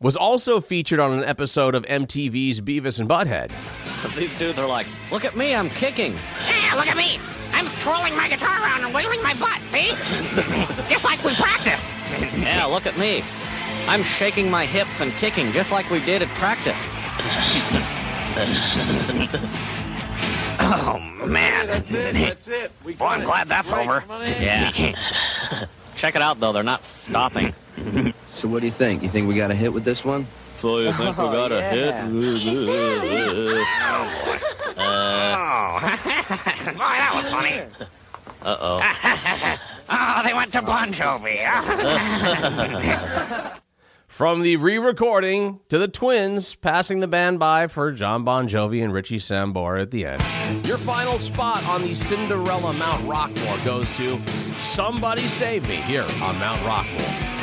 was 0.00 0.16
also 0.16 0.60
featured 0.60 0.98
on 0.98 1.12
an 1.12 1.24
episode 1.24 1.76
of 1.76 1.84
MTV's 1.84 2.60
Beavis 2.60 2.98
and 2.98 3.08
Butthead. 3.08 3.52
These 4.16 4.36
dudes 4.36 4.58
are 4.58 4.66
like, 4.66 4.88
look 5.12 5.24
at 5.24 5.36
me, 5.36 5.54
I'm 5.54 5.70
kicking. 5.70 6.14
Yeah, 6.48 6.74
look 6.74 6.88
at 6.88 6.96
me. 6.96 7.20
I'm 7.52 7.68
twirling 7.82 8.16
my 8.16 8.28
guitar 8.28 8.60
around 8.60 8.84
and 8.84 8.92
wiggling 8.92 9.22
my 9.22 9.34
butt, 9.34 9.62
see? 9.70 9.90
Just 10.90 11.04
like 11.04 11.22
we 11.22 11.32
practiced. 11.36 11.84
Yeah, 12.36 12.64
look 12.66 12.86
at 12.86 12.98
me. 12.98 13.22
I'm 13.88 14.02
shaking 14.02 14.50
my 14.50 14.66
hips 14.66 15.00
and 15.00 15.12
kicking 15.12 15.52
just 15.52 15.70
like 15.70 15.88
we 15.90 16.00
did 16.00 16.22
at 16.22 16.28
practice. 16.30 16.76
oh, 20.60 20.98
man. 21.26 21.66
That's 21.68 21.90
it. 21.90 22.14
That's 22.14 22.48
it. 22.48 22.72
We 22.84 22.94
Boy, 22.94 23.06
I'm 23.06 23.22
glad 23.22 23.48
that's 23.48 23.70
over. 23.70 24.00
come 24.00 24.10
on 24.10 24.22
in. 24.22 24.42
Yeah. 24.42 24.70
Check 25.96 26.16
it 26.16 26.22
out, 26.22 26.40
though. 26.40 26.52
They're 26.52 26.62
not 26.62 26.84
stopping. 26.84 27.54
So 28.26 28.48
what 28.48 28.60
do 28.60 28.66
you 28.66 28.72
think? 28.72 29.02
You 29.02 29.08
think 29.08 29.28
we 29.28 29.34
got 29.34 29.50
a 29.50 29.54
hit 29.54 29.72
with 29.72 29.84
this 29.84 30.04
one? 30.04 30.26
So 30.58 30.78
you 30.78 30.92
think 30.92 31.16
we 31.16 31.24
oh, 31.24 31.32
got 31.32 31.52
a 31.52 31.62
hit? 31.62 31.94
Oh, 31.94 32.10
boy, 34.24 34.82
uh, 34.82 35.80
that 35.96 37.12
was 37.14 37.26
funny. 37.30 37.62
Uh-oh. 38.42 38.80
oh, 39.88 40.22
they 40.24 40.34
went 40.34 40.52
to 40.52 40.62
Bon 40.62 40.92
Jovi. 40.92 41.42
From 44.16 44.40
the 44.40 44.56
re 44.56 44.78
recording 44.78 45.60
to 45.68 45.76
the 45.76 45.88
twins 45.88 46.54
passing 46.54 47.00
the 47.00 47.06
band 47.06 47.38
by 47.38 47.66
for 47.66 47.92
Jon 47.92 48.24
Bon 48.24 48.48
Jovi 48.48 48.82
and 48.82 48.90
Richie 48.90 49.18
Sambora 49.18 49.82
at 49.82 49.90
the 49.90 50.06
end. 50.06 50.22
Your 50.66 50.78
final 50.78 51.18
spot 51.18 51.62
on 51.66 51.82
the 51.82 51.94
Cinderella 51.94 52.72
Mount 52.72 53.04
Rockmore 53.04 53.62
goes 53.62 53.94
to 53.98 54.18
Somebody 54.58 55.28
Save 55.28 55.68
Me 55.68 55.76
here 55.76 56.06
on 56.22 56.38
Mount 56.38 56.62
Rockmore. 56.62 57.35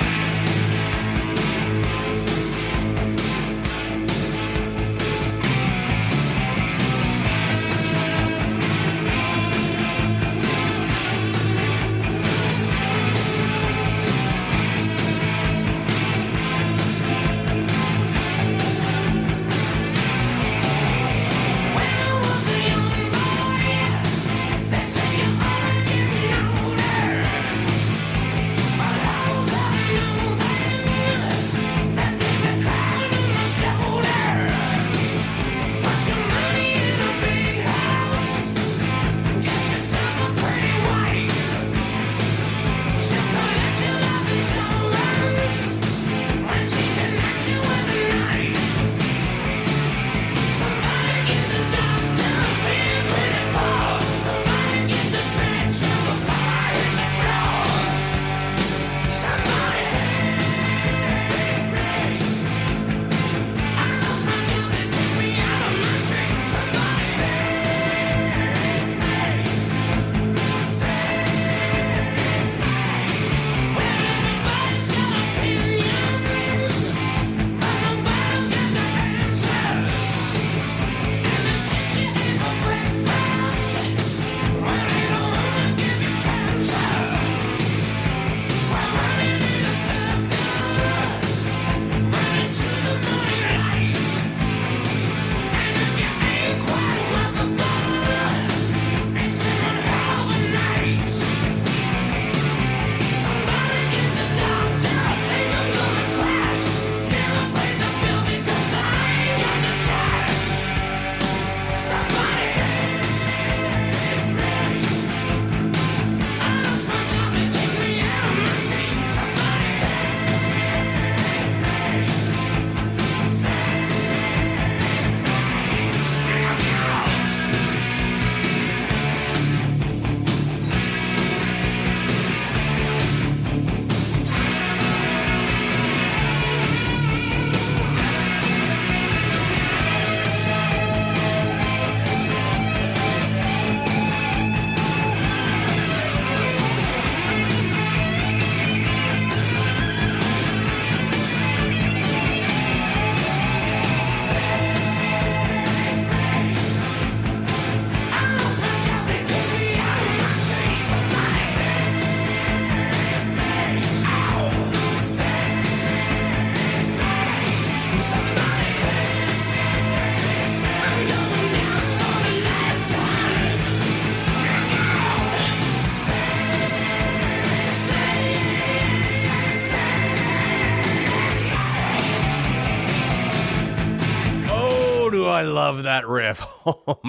That 185.83 186.07
riff. 186.07 186.45
Oh, 186.65 186.99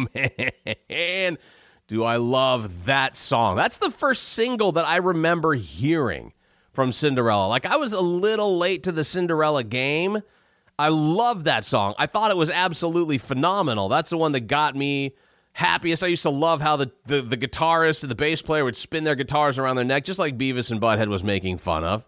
man. 0.88 1.38
Do 1.86 2.04
I 2.04 2.16
love 2.16 2.86
that 2.86 3.14
song? 3.14 3.56
That's 3.56 3.78
the 3.78 3.90
first 3.90 4.30
single 4.30 4.72
that 4.72 4.86
I 4.86 4.96
remember 4.96 5.54
hearing 5.54 6.32
from 6.72 6.92
Cinderella. 6.92 7.46
Like, 7.46 7.66
I 7.66 7.76
was 7.76 7.92
a 7.92 8.00
little 8.00 8.58
late 8.58 8.82
to 8.84 8.92
the 8.92 9.04
Cinderella 9.04 9.62
game. 9.62 10.22
I 10.78 10.88
love 10.88 11.44
that 11.44 11.64
song. 11.64 11.94
I 11.98 12.06
thought 12.06 12.30
it 12.30 12.36
was 12.36 12.50
absolutely 12.50 13.18
phenomenal. 13.18 13.88
That's 13.88 14.10
the 14.10 14.18
one 14.18 14.32
that 14.32 14.48
got 14.48 14.74
me 14.74 15.14
happiest. 15.52 16.02
I 16.02 16.08
used 16.08 16.22
to 16.22 16.30
love 16.30 16.60
how 16.60 16.76
the, 16.76 16.90
the, 17.06 17.22
the 17.22 17.36
guitarist 17.36 18.02
and 18.02 18.10
the 18.10 18.16
bass 18.16 18.42
player 18.42 18.64
would 18.64 18.76
spin 18.76 19.04
their 19.04 19.14
guitars 19.14 19.58
around 19.58 19.76
their 19.76 19.84
neck, 19.84 20.04
just 20.04 20.18
like 20.18 20.36
Beavis 20.36 20.70
and 20.70 20.80
Butthead 20.80 21.08
was 21.08 21.22
making 21.22 21.58
fun 21.58 21.84
of. 21.84 22.04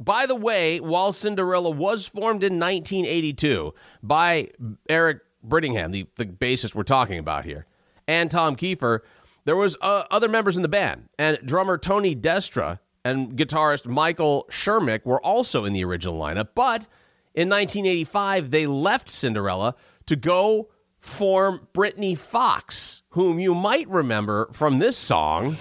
By 0.00 0.26
the 0.26 0.34
way, 0.34 0.80
while 0.80 1.12
Cinderella 1.12 1.70
was 1.70 2.06
formed 2.06 2.42
in 2.42 2.58
1982 2.58 3.72
by 4.02 4.50
Eric 4.88 5.20
Brittingham, 5.46 5.92
the, 5.92 6.06
the 6.16 6.24
bassist 6.24 6.74
we're 6.74 6.82
talking 6.82 7.18
about 7.18 7.44
here, 7.44 7.66
and 8.06 8.30
Tom 8.30 8.56
Kiefer, 8.56 9.00
there 9.44 9.56
was 9.56 9.76
uh, 9.80 10.04
other 10.10 10.28
members 10.28 10.56
in 10.56 10.62
the 10.62 10.68
band, 10.68 11.08
and 11.18 11.38
drummer 11.44 11.78
Tony 11.78 12.16
Destra 12.16 12.78
and 13.04 13.36
guitarist 13.36 13.86
Michael 13.86 14.46
Schermick 14.50 15.04
were 15.04 15.20
also 15.24 15.64
in 15.64 15.72
the 15.72 15.84
original 15.84 16.18
lineup. 16.18 16.48
But 16.54 16.86
in 17.34 17.48
1985, 17.48 18.50
they 18.50 18.66
left 18.66 19.10
Cinderella 19.10 19.74
to 20.06 20.16
go 20.16 20.70
form 21.00 21.68
Britny 21.74 22.14
Fox, 22.14 23.02
whom 23.10 23.38
you 23.38 23.54
might 23.54 23.88
remember 23.88 24.48
from 24.52 24.78
this 24.78 24.96
song. 24.96 25.58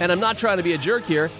And 0.04 0.10
I'm 0.10 0.20
not 0.20 0.38
trying 0.38 0.56
to 0.56 0.62
be 0.62 0.72
a 0.72 0.78
jerk 0.78 1.04
here. 1.04 1.30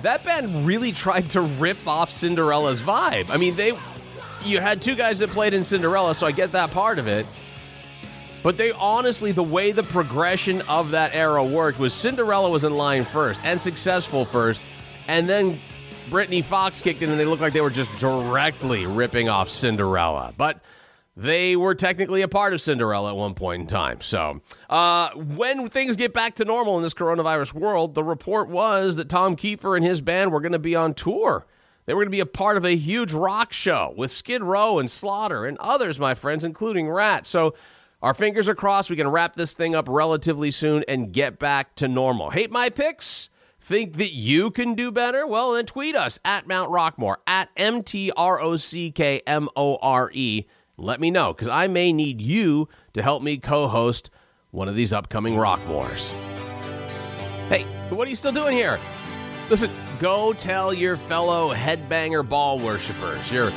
That 0.00 0.24
band 0.24 0.66
really 0.66 0.92
tried 0.92 1.28
to 1.30 1.42
rip 1.42 1.86
off 1.86 2.10
Cinderella's 2.10 2.80
vibe. 2.80 3.28
I 3.28 3.36
mean, 3.36 3.54
they 3.54 3.72
you 4.44 4.60
had 4.60 4.82
two 4.82 4.94
guys 4.94 5.18
that 5.20 5.30
played 5.30 5.54
in 5.54 5.62
Cinderella, 5.62 6.14
so 6.14 6.26
I 6.26 6.32
get 6.32 6.52
that 6.52 6.70
part 6.70 6.98
of 6.98 7.06
it. 7.06 7.26
But 8.42 8.56
they 8.56 8.72
honestly, 8.72 9.30
the 9.30 9.42
way 9.42 9.70
the 9.70 9.84
progression 9.84 10.62
of 10.62 10.90
that 10.90 11.14
era 11.14 11.44
worked 11.44 11.78
was 11.78 11.94
Cinderella 11.94 12.50
was 12.50 12.64
in 12.64 12.72
line 12.72 13.04
first 13.04 13.40
and 13.44 13.60
successful 13.60 14.24
first, 14.24 14.62
and 15.06 15.28
then 15.28 15.60
Britny 16.10 16.42
Fox 16.42 16.80
kicked 16.80 17.02
in 17.02 17.10
and 17.10 17.20
they 17.20 17.24
looked 17.24 17.42
like 17.42 17.52
they 17.52 17.60
were 17.60 17.70
just 17.70 17.96
directly 17.98 18.86
ripping 18.86 19.28
off 19.28 19.48
Cinderella. 19.48 20.34
But 20.36 20.60
they 21.16 21.56
were 21.56 21.74
technically 21.74 22.22
a 22.22 22.28
part 22.28 22.54
of 22.54 22.60
Cinderella 22.60 23.10
at 23.10 23.16
one 23.16 23.34
point 23.34 23.62
in 23.62 23.66
time. 23.66 24.00
So, 24.00 24.40
uh, 24.70 25.10
when 25.14 25.68
things 25.68 25.96
get 25.96 26.14
back 26.14 26.36
to 26.36 26.44
normal 26.44 26.76
in 26.76 26.82
this 26.82 26.94
coronavirus 26.94 27.52
world, 27.52 27.94
the 27.94 28.04
report 28.04 28.48
was 28.48 28.96
that 28.96 29.08
Tom 29.08 29.36
Kiefer 29.36 29.76
and 29.76 29.84
his 29.84 30.00
band 30.00 30.32
were 30.32 30.40
going 30.40 30.52
to 30.52 30.58
be 30.58 30.74
on 30.74 30.94
tour. 30.94 31.46
They 31.84 31.94
were 31.94 32.02
going 32.02 32.10
to 32.10 32.16
be 32.16 32.20
a 32.20 32.26
part 32.26 32.56
of 32.56 32.64
a 32.64 32.76
huge 32.76 33.12
rock 33.12 33.52
show 33.52 33.92
with 33.96 34.10
Skid 34.10 34.42
Row 34.42 34.78
and 34.78 34.90
Slaughter 34.90 35.44
and 35.44 35.58
others, 35.58 35.98
my 35.98 36.14
friends, 36.14 36.44
including 36.44 36.88
Ratt. 36.88 37.26
So, 37.26 37.54
our 38.00 38.14
fingers 38.14 38.48
are 38.48 38.54
crossed. 38.54 38.90
We 38.90 38.96
can 38.96 39.08
wrap 39.08 39.36
this 39.36 39.54
thing 39.54 39.76
up 39.76 39.88
relatively 39.88 40.50
soon 40.50 40.84
and 40.88 41.12
get 41.12 41.38
back 41.38 41.74
to 41.76 41.88
normal. 41.88 42.30
Hate 42.30 42.50
my 42.50 42.68
picks? 42.68 43.28
Think 43.60 43.96
that 43.98 44.12
you 44.12 44.50
can 44.50 44.74
do 44.74 44.90
better? 44.90 45.24
Well, 45.24 45.52
then 45.52 45.66
tweet 45.66 45.94
us 45.94 46.18
at 46.24 46.48
Mount 46.48 46.72
Rockmore, 46.72 47.16
at 47.28 47.48
M 47.56 47.84
T 47.84 48.10
R 48.16 48.40
O 48.40 48.56
C 48.56 48.90
K 48.90 49.22
M 49.24 49.48
O 49.54 49.76
R 49.76 50.10
E. 50.12 50.46
Let 50.82 50.98
me 51.00 51.12
know, 51.12 51.32
because 51.32 51.46
I 51.46 51.68
may 51.68 51.92
need 51.92 52.20
you 52.20 52.68
to 52.94 53.02
help 53.04 53.22
me 53.22 53.36
co 53.36 53.68
host 53.68 54.10
one 54.50 54.68
of 54.68 54.74
these 54.74 54.92
upcoming 54.92 55.34
Rockmores. 55.34 56.10
Hey, 57.48 57.62
what 57.90 58.08
are 58.08 58.10
you 58.10 58.16
still 58.16 58.32
doing 58.32 58.56
here? 58.56 58.80
Listen, 59.48 59.70
go 60.00 60.32
tell 60.32 60.74
your 60.74 60.96
fellow 60.96 61.54
headbanger 61.54 62.28
ball 62.28 62.58
worshippers, 62.58 63.30
your 63.30 63.52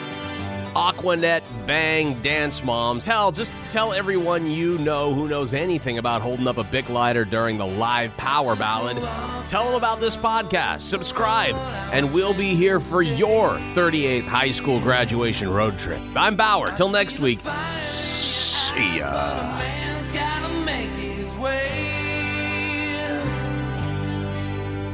Aquanet 0.75 1.41
bang 1.65 2.21
dance 2.21 2.61
moms. 2.61 3.05
Hell, 3.05 3.31
just 3.31 3.55
tell 3.69 3.93
everyone 3.93 4.45
you 4.45 4.77
know 4.79 5.13
who 5.13 5.29
knows 5.29 5.53
anything 5.53 5.99
about 5.99 6.21
holding 6.21 6.47
up 6.47 6.57
a 6.57 6.65
Bic 6.65 6.89
lighter 6.89 7.23
during 7.23 7.57
the 7.57 7.65
live 7.65 8.15
power 8.17 8.57
ballad. 8.57 8.97
Tell 9.45 9.65
them 9.65 9.75
about 9.75 10.01
this 10.01 10.17
podcast, 10.17 10.81
subscribe, 10.81 11.55
and 11.93 12.13
we'll 12.13 12.33
be 12.33 12.55
here 12.55 12.81
for 12.81 13.01
your 13.01 13.51
38th 13.73 14.25
high 14.25 14.51
school 14.51 14.81
graduation 14.81 15.49
road 15.49 15.79
trip. 15.79 16.01
I'm 16.13 16.35
Bower. 16.35 16.73
Till 16.73 16.89
next 16.89 17.19
week, 17.19 17.39
see 17.81 18.97
ya. 18.97 19.61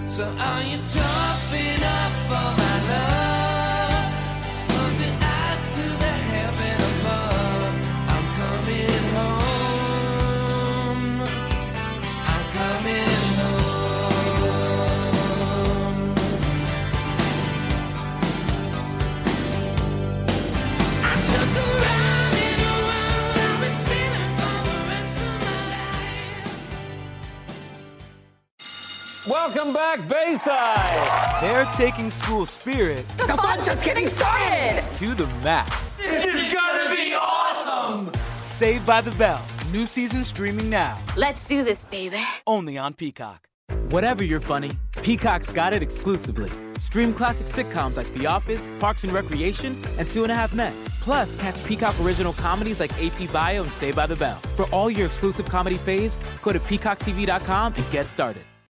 So 0.05 0.27
are 0.27 0.61
you 0.61 0.77
tough 0.77 1.53
enough 1.55 2.27
for 2.27 2.61
my 2.61 2.89
love? 2.89 3.20
Welcome 29.43 29.73
back, 29.73 30.07
Bayside. 30.07 31.41
They're 31.41 31.65
taking 31.73 32.11
school 32.11 32.45
spirit 32.45 33.07
The 33.17 33.25
fun's 33.35 33.65
just 33.65 33.83
getting 33.83 34.07
started. 34.07 34.83
to 34.93 35.15
the 35.15 35.25
max. 35.43 35.97
This 35.97 36.25
is 36.25 36.53
gonna 36.53 36.95
be 36.95 37.15
awesome! 37.15 38.11
Saved 38.43 38.85
by 38.85 39.01
the 39.01 39.09
Bell. 39.13 39.43
New 39.73 39.87
season 39.87 40.23
streaming 40.25 40.69
now. 40.69 40.95
Let's 41.17 41.43
do 41.47 41.63
this, 41.63 41.85
baby. 41.85 42.19
Only 42.45 42.77
on 42.77 42.93
Peacock. 42.93 43.47
Whatever 43.89 44.23
you're 44.23 44.39
funny, 44.39 44.73
Peacock's 45.01 45.51
got 45.51 45.73
it 45.73 45.81
exclusively. 45.81 46.51
Stream 46.79 47.11
classic 47.11 47.47
sitcoms 47.47 47.97
like 47.97 48.13
The 48.13 48.27
Office, 48.27 48.69
Parks 48.79 49.03
and 49.03 49.11
Recreation, 49.11 49.83
and 49.97 50.07
Two 50.07 50.21
and 50.21 50.31
a 50.31 50.35
Half 50.35 50.53
Men. 50.53 50.73
Plus, 50.99 51.35
catch 51.41 51.55
Peacock 51.65 51.99
original 51.99 52.33
comedies 52.33 52.79
like 52.79 52.91
AP 53.01 53.33
Bio 53.33 53.63
and 53.63 53.71
Saved 53.71 53.95
by 53.95 54.05
the 54.05 54.15
Bell. 54.15 54.39
For 54.55 54.65
all 54.65 54.91
your 54.91 55.07
exclusive 55.07 55.47
comedy 55.47 55.79
faves, 55.79 56.15
go 56.43 56.53
to 56.53 56.59
peacocktv.com 56.59 57.73
and 57.73 57.91
get 57.91 58.05
started. 58.05 58.43